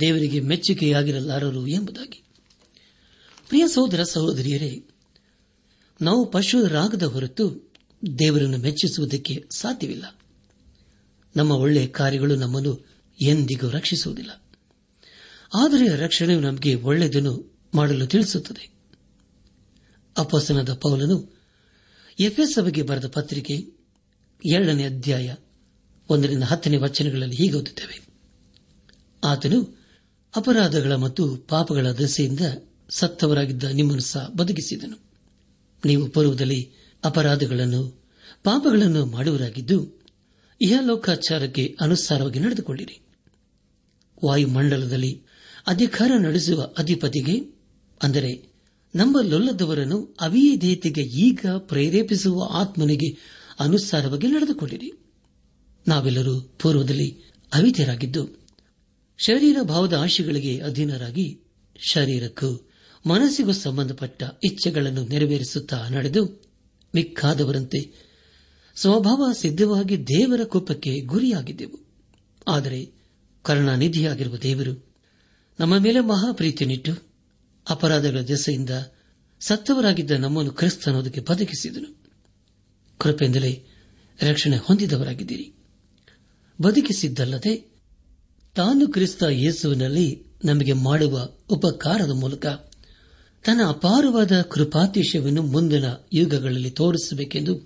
ದೇವರಿಗೆ 0.00 0.40
ಮೆಚ್ಚುಗೆಯಾಗಿರಲಾರರು 0.40 1.66
ಎಂಬುದಾಗಿ. 1.66 2.22
ಪ್ರಿಯ 3.48 3.68
ಸಹೋದರ 3.68 4.02
ಸಹೋದರಿಯರೇ, 4.02 4.84
ನಾವು 6.02 6.30
ಪಶುರಾಗದ 6.30 7.02
ಹೊರತು 7.02 7.72
ದೇವರನ್ನು 8.18 8.58
ಮೆಚ್ಚಿಸುವುದಕ್ಕೆ 8.58 9.44
ಸಾಧ್ಯವಿಲ್ಲ. 9.56 10.18
ನಮ್ಮ 11.36 11.52
ಒಳ್ಳೆಯ 11.52 11.86
ಕಾರ್ಯಗಳು 11.86 12.36
ನಮ್ಮನ್ನು 12.36 12.86
ಎಂದಿಗೂ 13.22 13.70
ರಕ್ಷಿಸುವುದಿಲ್ಲ. 13.70 14.43
ಆದರೆ 15.54 15.96
ರಕ್ಷಣೆಯು 15.96 16.40
ನಮಗೆ 16.40 16.74
ಒಳ್ಳೆಯದನ್ನು 16.74 17.58
ಮಾಡಲು 17.74 18.06
ತಿಳಿಸುತ್ತದೆ. 18.06 18.74
ಅಪಸನದ 20.18 20.74
ಪೌಲನು 20.74 21.34
ಎಫ್ಎಸ್ 22.20 22.52
ಸಭೆಗೆ 22.52 22.82
ಬರೆದ 22.82 23.06
ಪತ್ರಿಕೆ 23.08 23.66
ಎರಡನೇ 24.50 24.84
ಅಧ್ಯಾಯ 24.84 25.34
ಒಂದರಿಂದ 26.10 26.42
ಹತ್ತನೇ 26.42 26.76
ವಚನಗಳಲ್ಲಿ 26.76 27.36
ಹೀಗೆ 27.36 27.54
ಓದುತ್ತೇವೆ. 27.54 28.08
ಆತನು 29.24 29.84
ಅಪರಾಧಗಳ 30.36 30.94
ಮತ್ತು 30.94 31.36
ಪಾಪಗಳ 31.36 31.86
ದಸೆಯಿಂದ 31.86 32.40
ಸತ್ತವರಾಗಿದ್ದ 32.90 33.64
ನಿಮ್ಮನ್ನು 33.64 34.02
ಸಹ 34.02 34.28
ಬದುಕಿಸಿದನು. 34.36 35.04
ನೀವು 35.84 36.08
ಪೂರ್ವದಲ್ಲಿ 36.08 36.72
ಅಪರಾಧಗಳನ್ನು, 37.04 38.02
ಪಾಪಗಳನ್ನು 38.44 39.06
ಮಾಡುವರಾಗಿದ್ದು 39.06 40.06
ಇಹಲೋಕಾಚಾರಕ್ಕೆ 40.60 41.76
ಅನುಸಾರವಾಗಿ 41.80 42.38
ನಡೆದುಕೊಂಡಿರಿ 42.38 43.00
ವಾಯುಮಂಡಲದಲ್ಲಿ 44.24 45.22
ಅಧಿಕಾರ 45.66 46.10
ನಡೆಸುವ 46.18 46.74
ಅಧಿಪತಿಗೆ, 46.78 47.36
ಅಂದರೆ 48.02 48.54
ನಂಬಲೊಲ್ಲದವರನ್ನು 48.96 50.16
ಅವಿಧೇಯತೆಗೆ 50.20 51.02
ಈಗ 51.02 51.46
ಪ್ರೇರೇಪಿಸುವ 51.58 52.48
ಆತ್ಮನಿಗೆ 52.50 53.08
ಅನುಸಾರವಾಗಿ 53.60 54.26
ನಡೆದುಕೊಂಡಿರಿ. 54.26 54.92
ನಾವೆಲ್ಲರೂ 55.88 56.40
ಪೂರ್ವದಲ್ಲಿ 56.40 57.08
ಅವಿದ್ಯರಾಗಿದ್ದು 57.54 58.44
ಶರೀರ 59.18 59.58
ಭಾವದ 59.62 59.92
ಆಶೆಗಳಿಗೆ 59.92 60.58
ಅಧೀನರಾಗಿ 60.58 61.40
ಶರೀರಕ್ಕೂ 61.76 62.70
ಮನಸ್ಸಿಗೂ 63.06 63.52
ಸಂಬಂಧಪಟ್ಟ 63.52 64.22
ಇಚ್ಛೆಗಳನ್ನು 64.44 65.04
ನೆರವೇರಿಸುತ್ತಾ 65.04 65.88
ನಡೆದು, 65.88 66.42
ಮಿಕ್ಕಾದವರಂತೆ 66.94 67.80
ಸ್ವಭಾವ 68.76 69.32
ಸಿದ್ಧವಾಗಿ 69.32 70.04
ದೇವರ 70.04 70.44
ಕೋಪಕ್ಕೆ 70.44 71.00
ಗುರಿಯಾಗಿದ್ದೆವು. 71.00 71.78
ಆದರೆ 72.48 72.92
ಕರುಣಾನಿಧಿಯಾಗಿರುವ 73.42 74.36
ದೇವರು 74.36 74.93
ನಮ್ಮ 75.60 75.78
ಮೇಲೆ 75.78 76.00
ಮಹಾಪ್ರೀತಿಯನ್ನಿಟ್ಟು 76.00 76.92
ಅಪರಾಧಗಳ 77.70 78.20
ದೆಸೆಯಿಂದ 78.20 78.70
ಸತ್ತವರಾಗಿದ್ದ 79.40 80.10
ನಮ್ಮನ್ನು 80.10 80.52
ಕ್ರಿಸ್ತನೋದಕ್ಕೆ 80.52 81.20
ಬದುಕಿಸಿದನು. 81.20 82.04
ಕೃಪೆಯಿಂದಲೇ 82.98 83.64
ರಕ್ಷಣೆ 84.22 84.56
ಹೊಂದಿದವರಾಗಿದ್ದೀರಿ. 84.56 85.54
ಬದುಕಿಸಿದ್ದಲ್ಲದೆ 86.62 87.74
ತಾನು 88.54 88.88
ಕ್ರಿಸ್ತ 88.88 89.22
ಯೇಸುವಿನಲ್ಲಿ 89.22 90.26
ನಮಗೆ 90.44 90.72
ಮಾಡುವ 90.72 91.28
ಉಪಕಾರದ 91.48 92.10
ಮೂಲಕ 92.10 92.46
ತನ್ನ 93.44 93.60
ಅಪಾರವಾದ 93.68 94.42
ಕೃಪಾತಿಶಯವನ್ನು 94.42 95.42
ಮುಂದಿನ 95.42 95.84
ಯುಗಗಳಲ್ಲಿ 96.12 96.70
ತೋರಿಸಬೇಕೆಂದು 96.70 97.56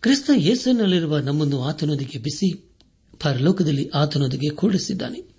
ಕ್ರಿಸ್ತ 0.00 0.30
ಯೇಸುವಿನಲ್ಲಿರುವ 0.34 1.18
ನಮ್ಮನ್ನು 1.18 1.62
ಆತನೊಂದಿಗೆ 1.62 2.18
ಬಿಸಿ 2.18 2.76
ಪರಲೋಕದಲ್ಲಿ 3.20 3.90
ಆತನೊಂದಿಗೆ 3.94 4.48
ಕೂಡಿಸಿದ್ದಾನೆ. 4.48 5.29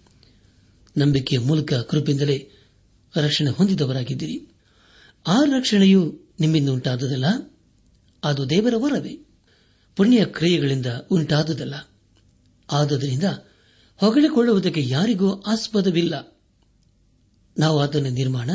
ನಂಬಿಕೆಯ 0.97 1.39
ಮೂಲಕ 1.39 1.73
ಕೃಪೆಯಿಂದಲೇ 1.73 2.49
ರಕ್ಷಣೆ 3.15 3.49
ಹೊಂದಿದವರಾಗಿದ್ದೀರಿ. 3.49 4.47
ಆ 5.27 5.43
ರಕ್ಷಣೆಯು 5.43 6.19
ನಿಮ್ಮಿಂದ 6.39 6.69
ಉಂಟಾದುದಲ್ಲ, 6.69 7.25
ಅದು 8.23 8.49
ದೇವರ 8.49 8.73
ವರವೇ. 8.77 9.19
ಪುಣ್ಯ 9.95 10.25
ಕ್ರಿಯೆಗಳಿಂದ 10.25 10.85
ಉಂಟಾದುದಲ್ಲ. 11.11 11.73
ಆದುದರಿಂದ 12.71 13.23
ಹೊಗಳಿಕೊಳ್ಳುವುದಕ್ಕೆ 13.97 14.81
ಯಾರಿಗೂ 14.87 15.41
ಆಸ್ಪದವಿಲ್ಲ. 15.41 16.39
ನಾವು 17.57 17.79
ಅದನ್ನು 17.79 18.09
ನಿರ್ಮಾಣ, 18.09 18.49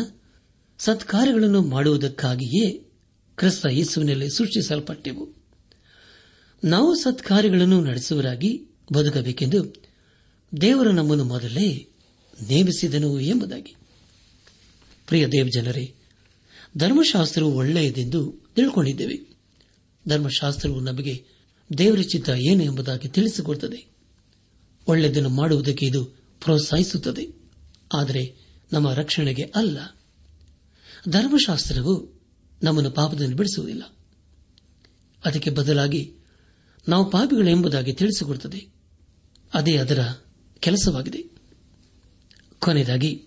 ಸತ್ಕಾರ್ಯಗಳನ್ನು 0.79 1.63
ಮಾಡುವುದಕ್ಕಾಗಿಯೇ 1.63 2.91
ಕ್ರಿಸ್ತ 3.37 3.67
ಯೇಸುವಿನಲ್ಲಿ 3.71 4.37
ಸೃಷ್ಟಿಸಲ್ಪಟ್ಟೆವು. 4.37 5.37
ನಾವು 6.65 6.95
ಸತ್ಕಾರ್ಯಗಳನ್ನು 6.95 7.81
ನಡೆಸುವರಾಗಿ 7.81 8.69
ಬದುಕಬೇಕೆಂದು 8.93 9.75
ದೇವರು 10.61 10.93
ನಮ್ಮನ್ನು 10.93 11.25
ಮೊದಲೇ 11.25 11.96
ನೇಮಿಸಿದನು 12.43 13.21
ಎಂಬುದಾಗಿ. 13.21 13.75
ಪ್ರಿಯ 15.07 15.27
ದೇವಜನರೇ, 15.27 15.95
ಧರ್ಮಶಾಸ್ತ್ರವು 16.79 17.53
ಒಳ್ಳೆಯದೆಂದು 17.53 18.35
ತಿಳ್ಕೊಂಡಿದ್ದೇವೆ. 18.57 19.37
ಧರ್ಮಶಾಸ್ತ್ರವು 20.09 20.81
ನಮಗೆ 20.81 21.25
ದೇವರ 21.79 22.01
ಚಿತ್ತ 22.01 22.29
ಏನು 22.29 22.65
ಎಂಬುದಾಗಿ 22.65 23.09
ತಿಳಿಸಿಕೊಡುತ್ತದೆ. 23.09 23.87
ಒಳ್ಳೆಯದನ್ನು 24.89 25.29
ಮಾಡುವುದಕ್ಕೆ 25.29 25.87
ಇದು 25.87 26.05
ಪ್ರೋತ್ಸಾಹಿಸುತ್ತದೆ. 26.45 27.29
ಆದರೆ 27.95 28.37
ನಮ್ಮ 28.73 28.93
ರಕ್ಷಣೆಗೆ 28.93 29.43
ಅಲ್ಲ. 29.43 29.79
ಧರ್ಮಶಾಸ್ತ್ರವು 31.09 32.21
ನಮ್ಮನ್ನು 32.63 32.91
ಪಾಪದಿಂದ 32.91 33.35
ಬಿಡಿಸುವುದಿಲ್ಲ. 33.35 33.97
ಅದಕ್ಕೆ 35.25 35.51
ಬದಲಾಗಿ 35.51 36.15
ನಾವು 36.89 37.11
ಪಾಪಿಗಳು 37.11 37.49
ಎಂಬುದಾಗಿ 37.49 37.93
ತಿಳಿಸಿಕೊಡುತ್ತದೆ. 37.93 38.67
ಅದೇ 39.55 39.77
ಅದರ 39.77 40.01
ಕೆಲಸವಾಗಿದೆ. 40.61 41.36
ಕೊನೆಯದಾಗಿ 42.61 43.25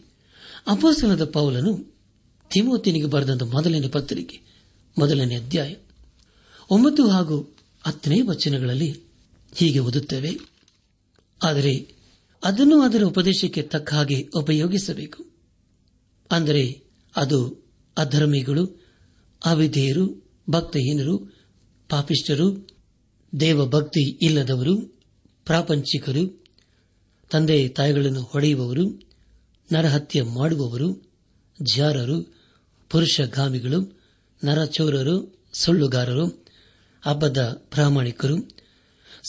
ಅಪೋಸನದ 0.67 1.25
ಪೌಲನು 1.25 1.99
ತಿಮೋತಿನಿಗೆ 2.49 3.05
ಬರೆದಂತ 3.05 3.43
ಮೊದಲನೇ 3.43 3.87
ಪತ್ರಿಕೆ, 3.87 4.41
ಮೊದಲನೇ 4.99 5.35
ಅಧ್ಯಾಯ, 5.35 5.75
ಒಂಬತ್ತು 6.69 7.09
ಹಾಗೂ 7.09 7.57
ಹತ್ತನೇ 7.87 8.21
ವಚನಗಳಲ್ಲಿ 8.21 8.99
ಹೀಗೆ 9.55 9.79
ಓದುತ್ತೇವೆ. 9.79 10.39
ಆದರೆ 11.43 11.95
ಅದನ್ನು 12.43 12.81
ಅದರ 12.81 13.03
ಉಪದೇಶಕ್ಕೆ 13.03 13.61
ತಕ್ಕ 13.61 13.93
ಹಾಗೆ 13.93 14.29
ಉಪಯೋಗಿಸಬೇಕು. 14.35 15.25
ಅಂದರೆ 16.31 16.83
ಅದು 17.15 17.69
ಅಧರ್ಮಿಗಳು, 17.97 18.65
ಅವಿಧೇಯರು, 19.45 20.33
ಭಕ್ತಹೀನರು 20.49 21.17
ಪಾಪಿಷ್ಟರು 21.89 22.69
ದೇವಭಕ್ತಿ 23.39 24.25
ಇಲ್ಲದವರು, 24.25 25.01
ಪ್ರಾಪಂಚಿಕರು, 25.45 26.45
ತಂದೆ 27.29 27.67
ತಾಯಿಗಳನ್ನು 27.67 28.21
ಹೊಡೆಯುವವರು 28.21 29.08
ನರಹತ್ಯೆ 29.71 30.21
ಮಾಡುವವರು, 30.21 31.11
ಜಾರರು, 31.75 32.35
ಪುರುಷಗಾಮಿಗಳು, 32.89 34.01
ನರಚೋರರು, 34.43 35.45
ಸುಳ್ಳುಗಾರರು, 35.53 36.45
ಹಬ್ಬದ 37.01 37.61
ಪ್ರಾಮಾಣಿಕರು. 37.71 38.35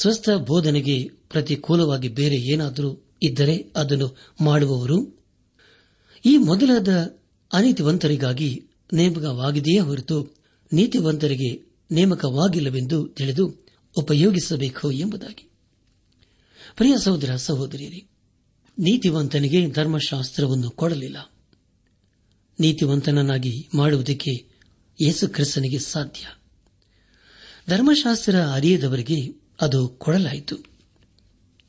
ಸ್ವಸ್ಥ 0.01 0.31
ಬೋಧನೆಗೆ 0.31 1.09
ಪ್ರತಿಕೂಲವಾಗಿ 1.09 2.09
ಬೇರೆ 2.09 2.37
ಏನಾದರೂ 2.37 3.07
ಇದ್ದರೆ 3.23 3.73
ಅದನ್ನು 3.77 4.17
ಮಾಡುವವರು. 4.41 5.25
ಈ 6.25 6.37
ಮೊದಲಾದ 6.37 6.89
ಅನೀತಿವಂತರಿಗಾಗಿ 7.53 8.67
ನೇಮಕವಾಗಿದೆಯೇ 8.93 9.79
ಹೊರತು 9.79 10.35
ನೀತಿವಂತರಿಗೆ 10.73 11.75
ನೇಮಕವಾಗಿಲ್ಲವೆಂದು 11.91 13.09
ತಿಳಿದು 13.09 13.67
ಉಪಯೋಗಿಸಬೇಕು 13.99 14.91
ಎಂಬುದಾಗಿ. 14.91 15.51
ಪ್ರಿಯ 16.77 16.99
ಸಹೋದರ, 16.99 17.37
ಸಹೋದರಿಯರೇ 17.37 18.10
ನೀತಿವಂತನಿಗೆ 18.81 19.71
ಧರ್ಮಶಾಸ್ತ್ರವನ್ನು 19.71 20.71
ಕೊಡಲಿಲ್ಲ. 20.71 21.33
ನೀತಿವಂತನನ್ನಾಗಿ 22.61 23.69
ಮಾಡುವುದಕ್ಕೆ 23.75 24.51
ಯೇಸು 25.03 25.29
ಕ್ರಿಸ್ತನಿಗೆ 25.29 25.79
ಸಾಧ್ಯ. 25.79 26.27
ಧರ್ಮಶಾಸ್ತ್ರ 27.69 28.37
ಅರಿಯದವರಿಗೆ 28.41 29.41
ಅದು 29.61 29.89
ಕೊಡಲಾಯಿತು. 29.89 30.57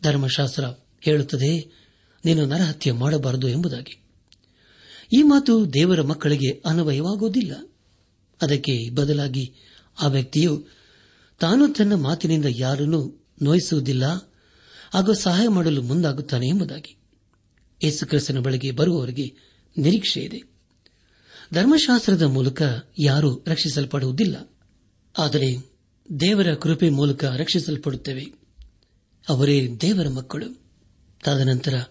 ಧರ್ಮಶಾಸ್ತ್ರ 0.04 0.66
ಹೇಳುತ್ತದೆ, 1.02 1.72
ನೀನು 2.26 2.46
ನರಹತ್ಯೆ 2.46 2.92
ಮಾಡಬಾರದು 2.92 3.48
ಎಂಬುದಾಗಿ. 3.48 4.04
ಈ 5.14 5.22
ಮಾತು 5.22 5.74
ದೇವರ 5.74 6.02
ಮಕ್ಕಳಿಗೆ 6.02 6.62
ಅನ್ವಯವಾಗುವುದಿಲ್ಲ. 6.66 7.68
ಅದಕ್ಕೆ 8.42 8.90
ಬದಲಾಗಿ 8.90 9.54
ಆ 10.02 10.08
ವ್ಯಕ್ತಿಯು 10.08 10.68
ತಾನು 11.40 11.74
ತನ್ನ 11.74 11.94
ಮಾತಿನಿಂದ 11.94 12.46
ಯಾರನ್ನೂ 12.50 13.28
ನೋಯಿಸುವುದಿಲ್ಲ, 13.42 14.06
ಹಾಗೂ 14.94 15.14
ಸಹಾಯ 15.14 15.48
ಮಾಡಲು 15.48 15.82
ಮುಂದಾಗುತ್ತಾನೆ 15.82 16.48
ಎಂಬುದಾಗಿ. 16.48 17.01
ಯೇಸುಕ್ರಿಸ್ತನ 17.84 18.40
ಬಳಿಗೆ 18.40 18.72
ಬರುವವರಿಗೆ 18.72 19.36
ನಿರೀಕ್ಷೆ 19.78 20.22
ಇದೆ. 20.22 20.42
ಧರ್ಮಶಾಸ್ತ್ರದ 21.54 22.22
ಮೂಲಕ 22.22 22.62
ಯಾರೂ 23.00 23.44
ರಕ್ಷಿಸಲ್ಪಡುವುದಿಲ್ಲ. 23.48 24.58
ಆದರೆ 25.18 25.56
ದೇವರ 26.20 26.54
ಕೃಪೆ 26.54 26.90
ಮೂಲಕ 26.90 27.24
ರಕ್ಷಿಸಲ್ಪಡುತ್ತೇವೆ. 27.24 28.34
ಅವರೇ 29.30 29.68
ದೇವರ 29.82 30.08
ಮಕ್ಕಳು. 30.08 30.62
ತದನಂತರ 31.24 31.84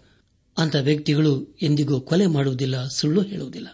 ಅಂತ 0.58 0.76
ವ್ಯಕ್ತಿಗಳು 0.76 1.58
ಎಂದಿಗೂ 1.62 2.00
ಕೊಲೆ 2.00 2.26
ಮಾಡುವುದಿಲ್ಲ, 2.26 2.88
ಸುಳ್ಳು 2.88 3.22
ಹೇಳುವುದಿಲ್ಲ. 3.22 3.68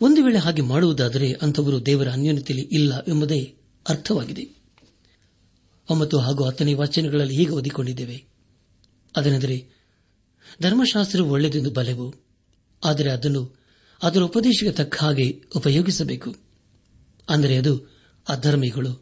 ಒಂದು 0.00 0.24
ವೇಳೆ 0.24 0.38
ಹಾಗೆ 0.38 0.62
ಮಾಡುವುದಾದರೆ 0.62 1.32
ಅಂಥವರು 1.32 1.86
ದೇವರ 1.86 2.08
ಅನ್ಯೋನ್ಯತೆಯಲ್ಲಿ 2.08 2.68
ಇಲ್ಲ 2.72 2.98
ಎಂಬುದೇ 3.08 3.56
ಅರ್ಥವಾಗಿದೆ. 3.88 4.62
ಒಂಬತ್ತು 5.90 6.18
ಹಾಗೂ 6.18 6.44
ಹತ್ತನೇ 6.44 6.74
ವಾಚನಗಳಲ್ಲಿ 6.74 7.36
ಹೀಗೆ 7.36 7.50
ಓದಿಕೊಂಡಿದ್ದೇವೆ. 7.50 8.24
ಅದನೆಂದರೆ 9.16 9.81
ಧರ್ಮಶಾಸ್ತ್ರವು 10.62 11.30
ಒಳ್ಳೆಯದೆಂದು 11.30 11.70
ಬಲೆವು. 11.70 12.14
ಆದರೆ 12.84 13.10
ಅದನ್ನು 13.10 13.62
ಅದರ 14.02 14.20
ಉಪದೇಶಕ್ಕೆ 14.20 14.84
ತಕ್ಕ 14.84 14.96
ಹಾಗೆ 15.00 15.42
ಉಪಯೋಗಿಸಬೇಕು. 15.56 16.36
ಅಂದರೆ 17.28 17.56
ಅದು 17.56 18.02
ಅಧರ್ಮಿಗಳು, 18.28 18.92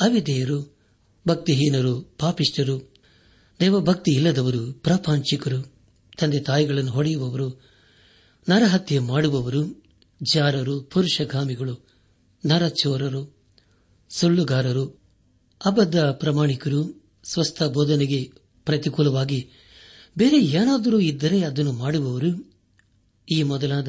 ಅವಿಧೇಯರು, 0.00 0.76
ಭಕ್ತಿಹೀನರು 1.28 2.00
ಪಾಪಿಷ್ಟರು 2.18 2.94
ದೇವಭಕ್ತಿ 3.60 4.10
ಇಲ್ಲದವರು 4.10 4.72
ಪ್ರಪಾಂಚಿಕರು, 4.72 5.74
ತಂದೆ 6.18 6.40
ತಾಯಿಗಳನ್ನು 6.40 6.90
ಹೊಡೆಯುವವರು, 6.90 7.62
ನರಹತ್ಯೆ 8.48 8.98
ಮಾಡುವವರು, 8.98 9.84
ಜಾರರು, 10.34 10.80
ಪುರುಷಗಾಮಿಗಳು, 10.80 11.88
ನರಚೋರರು, 12.46 13.38
ಸುಳ್ಳುಗಾರರು, 14.10 15.02
ಅಬದ್ಧ 15.66 15.96
ಪ್ರಮಾಣಿಕರು, 15.96 17.10
ಸ್ವಸ್ಥ 17.24 17.62
ಬೋಧನೆಗೆ 17.62 18.32
ಪ್ರತಿಕೂಲವಾಗಿ 18.64 19.50
ಬೇರೆ 20.18 20.40
ಏನಾದರೂ 20.40 21.00
ಇದ್ದರೆ 21.00 21.42
ಅದನ್ನು 21.42 21.72
ಮಾಡುವವರು 21.72 22.52
ಈ 23.32 23.42
ಮೊದಲಾದ 23.42 23.88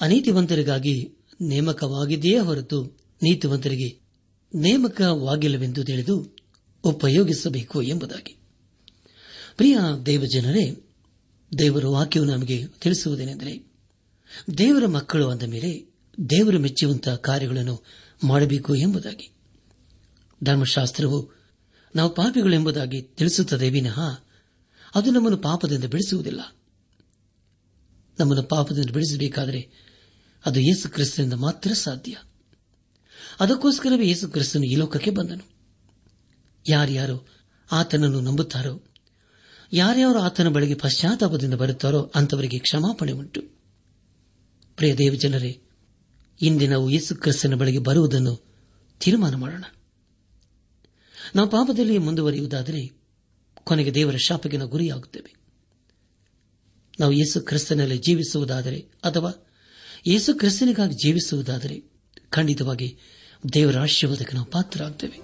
ಅನೀತಿವಂತರಿಗಾಗಿ 0.00 1.18
ನೇಮಕವಾಗಿದೆಯೇ 1.40 2.38
ಹೊರತು 2.38 2.84
ನೀತಿವಂತರಿಗೆ 3.22 4.00
ನೇಮಕವಾಗಿಲ್ಲವೆಂದು 4.54 5.84
ತಿಳಿದು 5.84 6.36
ಉಪಯೋಗಿಸಬೇಕು 6.84 7.82
ಎಂಬುದಾಗಿ. 7.82 8.36
ಪ್ರಿಯ 9.56 9.78
ದೇವಜನರೇ, 10.06 10.84
ದೇವರ 11.58 11.86
ವಾಕ್ಯವು 11.86 12.26
ನಮಗೆ 12.26 12.66
ತಿಳಿಸುವುದೇನೆಂದರೆ, 12.66 13.72
ದೇವರ 14.58 14.86
ಮಕ್ಕಳು 14.86 15.28
ಅಂದ 15.28 15.42
ಮೇಲೆ 15.42 15.94
ದೇವರು 16.30 16.58
ಮೆಚ್ಚುವಂತಹ 16.58 17.14
ಕಾರ್ಯಗಳನ್ನು 17.14 17.84
ಮಾಡಬೇಕು 18.24 18.74
ಎಂಬುದಾಗಿ. 18.74 19.30
ಧರ್ಮಶಾಸ್ತ್ರವು 20.44 21.30
ನಾವು 21.96 22.14
ಪಾಪಿಗಳು 22.14 22.54
ಎಂಬುದಾಗಿ 22.54 23.02
ತಿಳಿಸುತ್ತದೆ 23.02 23.70
ವಿನಃ 23.70 24.00
ಅದು 24.94 25.10
ನಮ್ಮನ್ನು 25.10 25.38
ಪಾಪದಿಂದ 25.38 25.84
ಬಿಡಿಸುವುದಿಲ್ಲ. 25.84 26.40
ನಮ್ಮನ್ನು 28.18 28.42
ಪಾಪದಿಂದ 28.42 28.90
ಬಿಡಿಸಬೇಕಾದರೆ 28.90 29.70
ಅದು 30.46 30.60
ಯೇಸು 30.60 30.88
ಕ್ರಿಸ್ತನಿಂದ 30.88 31.32
ಮಾತ್ರ 31.32 31.72
ಸಾಧ್ಯ. 31.72 32.16
ಅದಕ್ಕೋಸ್ಕರವೇ 33.40 34.06
ಯೇಸು 34.06 34.28
ಕ್ರಿಸ್ತನು 34.28 34.62
ಈ 34.62 34.76
ಲೋಕಕ್ಕೆ 34.76 35.10
ಬಂದನು. 35.10 35.44
ಯಾರ್ಯಾರು 36.68 37.28
ಆತನನ್ನು 37.72 38.20
ನಂಬುತ್ತಾರೋ, 38.20 38.84
ಯಾರ್ಯಾರು 39.72 40.18
ಆತನ 40.18 40.48
ಬಳಿಗೆ 40.48 40.74
ಪಶ್ಚಾತ್ತಾಪದಿಂದ 40.74 41.54
ಬರುತ್ತಾರೋ 41.54 42.12
ಅಂತವರಿಗೆ 42.14 42.58
ಕ್ಷಮಾಪಣೆ 42.58 43.12
ಉಂಟು. 43.12 43.40
ಪ್ರಿಯ 44.76 44.94
ದೇವಜನರೇ 44.94 45.62
ಇಂದೆ 46.42 46.66
ನಾವು 46.66 46.90
ಯೇಸು 46.90 47.16
ಕ್ರಿಸ್ತನ 47.16 47.54
ಬಳಿಗೆ 47.54 47.78
ಬರುವುದನ್ನು 47.78 48.44
ತೀರ್ಮಾನ 49.00 49.34
ಮಾಡೋಣ. 49.34 49.64
ನಾವು 51.36 51.48
ಪಾಪದಲ್ಲಿ 51.48 51.98
ಮುಂದುವರಿಯುವುದಾದರೆ 51.98 52.97
ಕೊನೆಗೆ 53.68 53.94
ದೇವರ 53.94 54.16
ಶಾಪಗಿನ 54.16 54.64
ಗುರಿಯಾಗುತ್ತೇವೆ. 54.64 55.34
ನಾವು 57.00 57.12
ಯೇಸು 57.12 57.40
ಕ್ರಿಸ್ತನಲ್ಲಿ 57.40 57.98
ಜೀವಿಸುವುದಾದರೆ 57.98 58.78
ಅಥವಾ 59.04 59.30
ಯೇಸು 60.06 60.34
ಕ್ರಿಸ್ತನಿಗಾಗಿ 60.34 60.94
ಜೀವಿಸುವುದಾದರೆ 60.94 61.76
ಖಂಡಿತವಾಗಿ 62.30 62.98
ದೇವರ 63.52 63.78
ಆಶೀರ್ವಾದಕ್ಕೆ 63.78 64.34
ನಾವು 64.34 64.46
ಪಾತ್ರರಾಗುತ್ತೇವೆ 64.46 65.16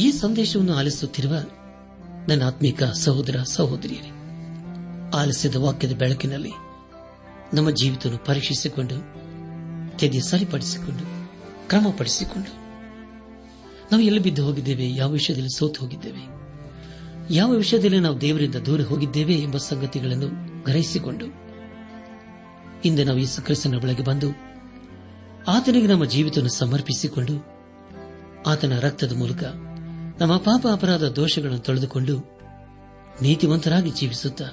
ಈ 0.00 0.12
ಸಂದೇಶವನ್ನು 0.12 0.74
ಆಲಿಸುತ್ತಿರುವ 0.74 1.34
ನನ್ನ 2.28 2.42
ಆತ್ಮಿಕ 2.42 2.82
ಸಹೋದರ 2.84 3.36
ಸಹೋದರಿಯರೇ, 3.42 4.10
ಆಲಿಸಿದ 5.14 5.54
ವಾಕ್ಯದ 5.54 5.92
ಬೆಳಕಿನಲ್ಲಿ 5.92 6.52
ನಮ್ಮ 7.54 7.70
ಜೀವಿತವನ್ನು 7.70 8.24
ಪರೀಕ್ಷಿಸಿಕೊಂಡು 8.24 8.96
ತೆಗೆ 9.98 10.20
ಸರಿಪಡಿಸಿಕೊಂಡು 10.20 11.04
ಕ್ರಮಪಡಿಸಿಕೊಂಡು 11.68 12.59
ನಾವು 13.92 14.02
ಎಲ್ಲಿ 14.02 14.20
ಬಿದ್ದು 14.20 14.44
ಹೋಗಿದ್ದೇವೆ? 14.44 14.94
ಯಾವ 14.94 15.10
ವಿಷಯದಲ್ಲಿ 15.10 15.56
ಸೋತು 15.56 15.80
ಹೋಗಿದ್ದೇವೆ? 15.80 16.40
ಯಾವ 17.34 17.50
ವಿಷಯದಲ್ಲಿ 17.50 18.00
ನಾವು 18.00 18.20
ದೇವರಿಂದ 18.20 18.54
ದೂರ 18.54 18.80
ಹೋಗಿದ್ದೇವೆ 18.80 19.34
ಎಂಬ 19.34 19.56
ಸಂಗತಿಗಳನ್ನು 19.56 20.26
ಗ್ರಹಿಸಿಕೊಂಡು 20.64 21.26
ಇಂದು 22.84 23.04
ನಾವು 23.04 23.18
ಯೇಸು 23.18 23.42
ಕ್ರಿಸ್ತನ 23.42 23.78
ಬಳಿಗೆ 23.78 24.04
ಬಂದು 24.04 24.26
ಆತನಿಗೆ 25.48 25.86
ನಮ್ಮ 25.86 26.04
ಜೀವಿತವನ್ನು 26.04 26.50
ಸಮರ್ಪಿಸಿಕೊಂಡು 26.50 27.46
ಆತನ 28.46 28.78
ರಕ್ತದ 28.78 29.16
ಮೂಲಕ 29.16 29.44
ನಮ್ಮ 30.20 30.36
ಪಾಪ 30.36 30.66
ಅಪರಾಧ 30.72 31.02
ದೋಷಗಳನ್ನು 31.02 31.58
ತೊಳೆದುಕೊಂಡು 31.58 32.18
ನೀತಿವಂತರಾಗಿ 33.22 33.90
ಜೀವಿಸುತ್ತಾ 33.90 34.44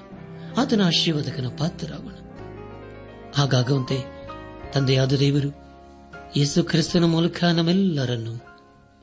ಆತನ 0.58 0.82
ಆಶೀರ್ವಾದಕನ 0.84 1.48
ಪಾತ್ರರಾಗೋಣ. 1.48 2.14
ಹಾಗಾಗುವಂತೆ 3.36 4.04
ತಂದೆಯಾದ 4.72 5.14
ದೇವರು 5.14 5.50
ಯೇಸು 6.38 6.64
ಕ್ರಿಸ್ತನ 6.64 7.04
ಮೂಲಕ 7.04 7.44
ನಮ್ಮೆಲ್ಲರನ್ನು 7.44 8.47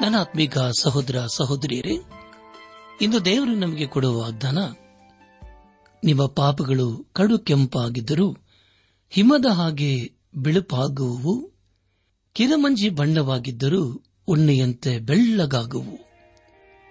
ನನ್ನ 0.00 0.20
ಆತ್ಮೀಕ 0.20 0.58
ಸಹೋದರ 0.58 1.26
ಸಹೋದರಿಯರೇ, 1.36 1.98
ಇಂದು 3.00 3.24
ದೇವರು 3.24 3.54
ನಮಗೆ 3.54 3.86
ಕೊಡುವ 3.86 4.20
ವಾಗ್ದಾನ 4.20 4.58
ನಿಮ್ಮ 6.04 6.26
ಪಾಪಗಳು 6.26 7.06
ಕಡು 7.12 7.38
ಕೆಂಪಾಗಿದ್ದರೂ 7.38 8.36
ಹಿಮದ 9.10 9.46
ಹಾಗೆ 9.46 10.10
ಬಿಳುಪಾಗುವು 10.36 11.50
ಕಿರಮಂಜಿ 12.32 12.88
ಬಣ್ಣವಾಗಿದ್ದರೂ 12.88 14.02
ಉಣ್ಣೆಯಂತೆ 14.28 14.98
ಬೆಳ್ಳಗಾಗುವು 14.98 15.98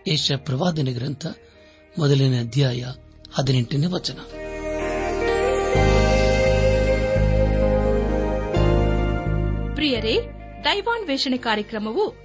ಯಶ 0.08 0.32
ಪ್ರವಾದನೆ 0.38 0.94
ಗ್ರಂಥ, 0.94 1.26
ಮೊದಲನೇ 2.00 2.40
ಅಧ್ಯಾಯ, 2.40 2.86
ಹದಿನೆಂಟನೇ 3.34 3.86
ವಚನ. 3.86 4.18
ಪ್ರಿಯರೇ, 9.76 10.18
ದೈವಾನ್ವೇಷಣೆ 10.64 11.38
ಕಾರ್ಯಕ್ರಮವು 11.38 12.25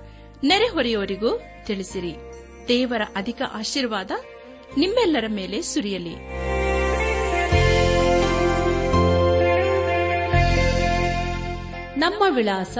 ನೆರೆಹೊರೆಯವರಿಗೂ 0.43 1.41
ತಿಳಿಸಿರಿ. 1.65 2.15
ದೇವರ 2.67 3.01
ಅಧಿಕ 3.15 3.41
ಆಶೀರ್ವಾದ 3.53 4.11
ನಿಮ್ಮೆಲ್ಲರ 4.77 5.25
ಮೇಲೆ 5.29 5.61
ಸುರಿಯಲಿ. 5.61 6.15
ನಮ್ಮ 11.99 12.23
ವಿಳಾಸ 12.35 12.77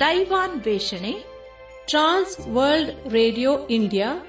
ದೈವಾನ್ 0.00 0.64
ವೇಷಣೆ 0.64 1.24
ಟ್ರಾನ್ಸ್ 1.86 2.40
ವರ್ಲ್ಡ್ 2.40 3.12
ರೇಡಿಯೋ 3.12 3.68
ಇಂಡಿಯಾ, 3.68 4.26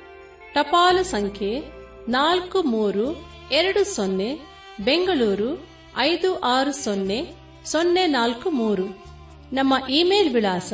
ಟಪಾಲು 0.53 1.03
ಸಂಖ್ಯೆ 1.03 1.63
ನಾಲ್ಕು 2.09 2.63
ಮೂರು 2.63 3.29
ಎರಡು 3.51 3.83
ಸೊನ್ನೆ, 3.83 4.39
ಬೆಂಗಳೂರು 4.83 5.67
ಐದು 5.97 6.39
ಆರು 6.39 6.71
ಸೊನ್ನೆ 6.71 7.33
ಸೊನ್ನೆ 7.65 8.07
ನಾಲ್ಕು 8.07 8.49
ಮೂರು. 8.49 9.05
ನಮ್ಮ 9.53 9.73
ಇಮೇಲ್ 9.89 10.33
ವಿಳಾಸ 10.33 10.73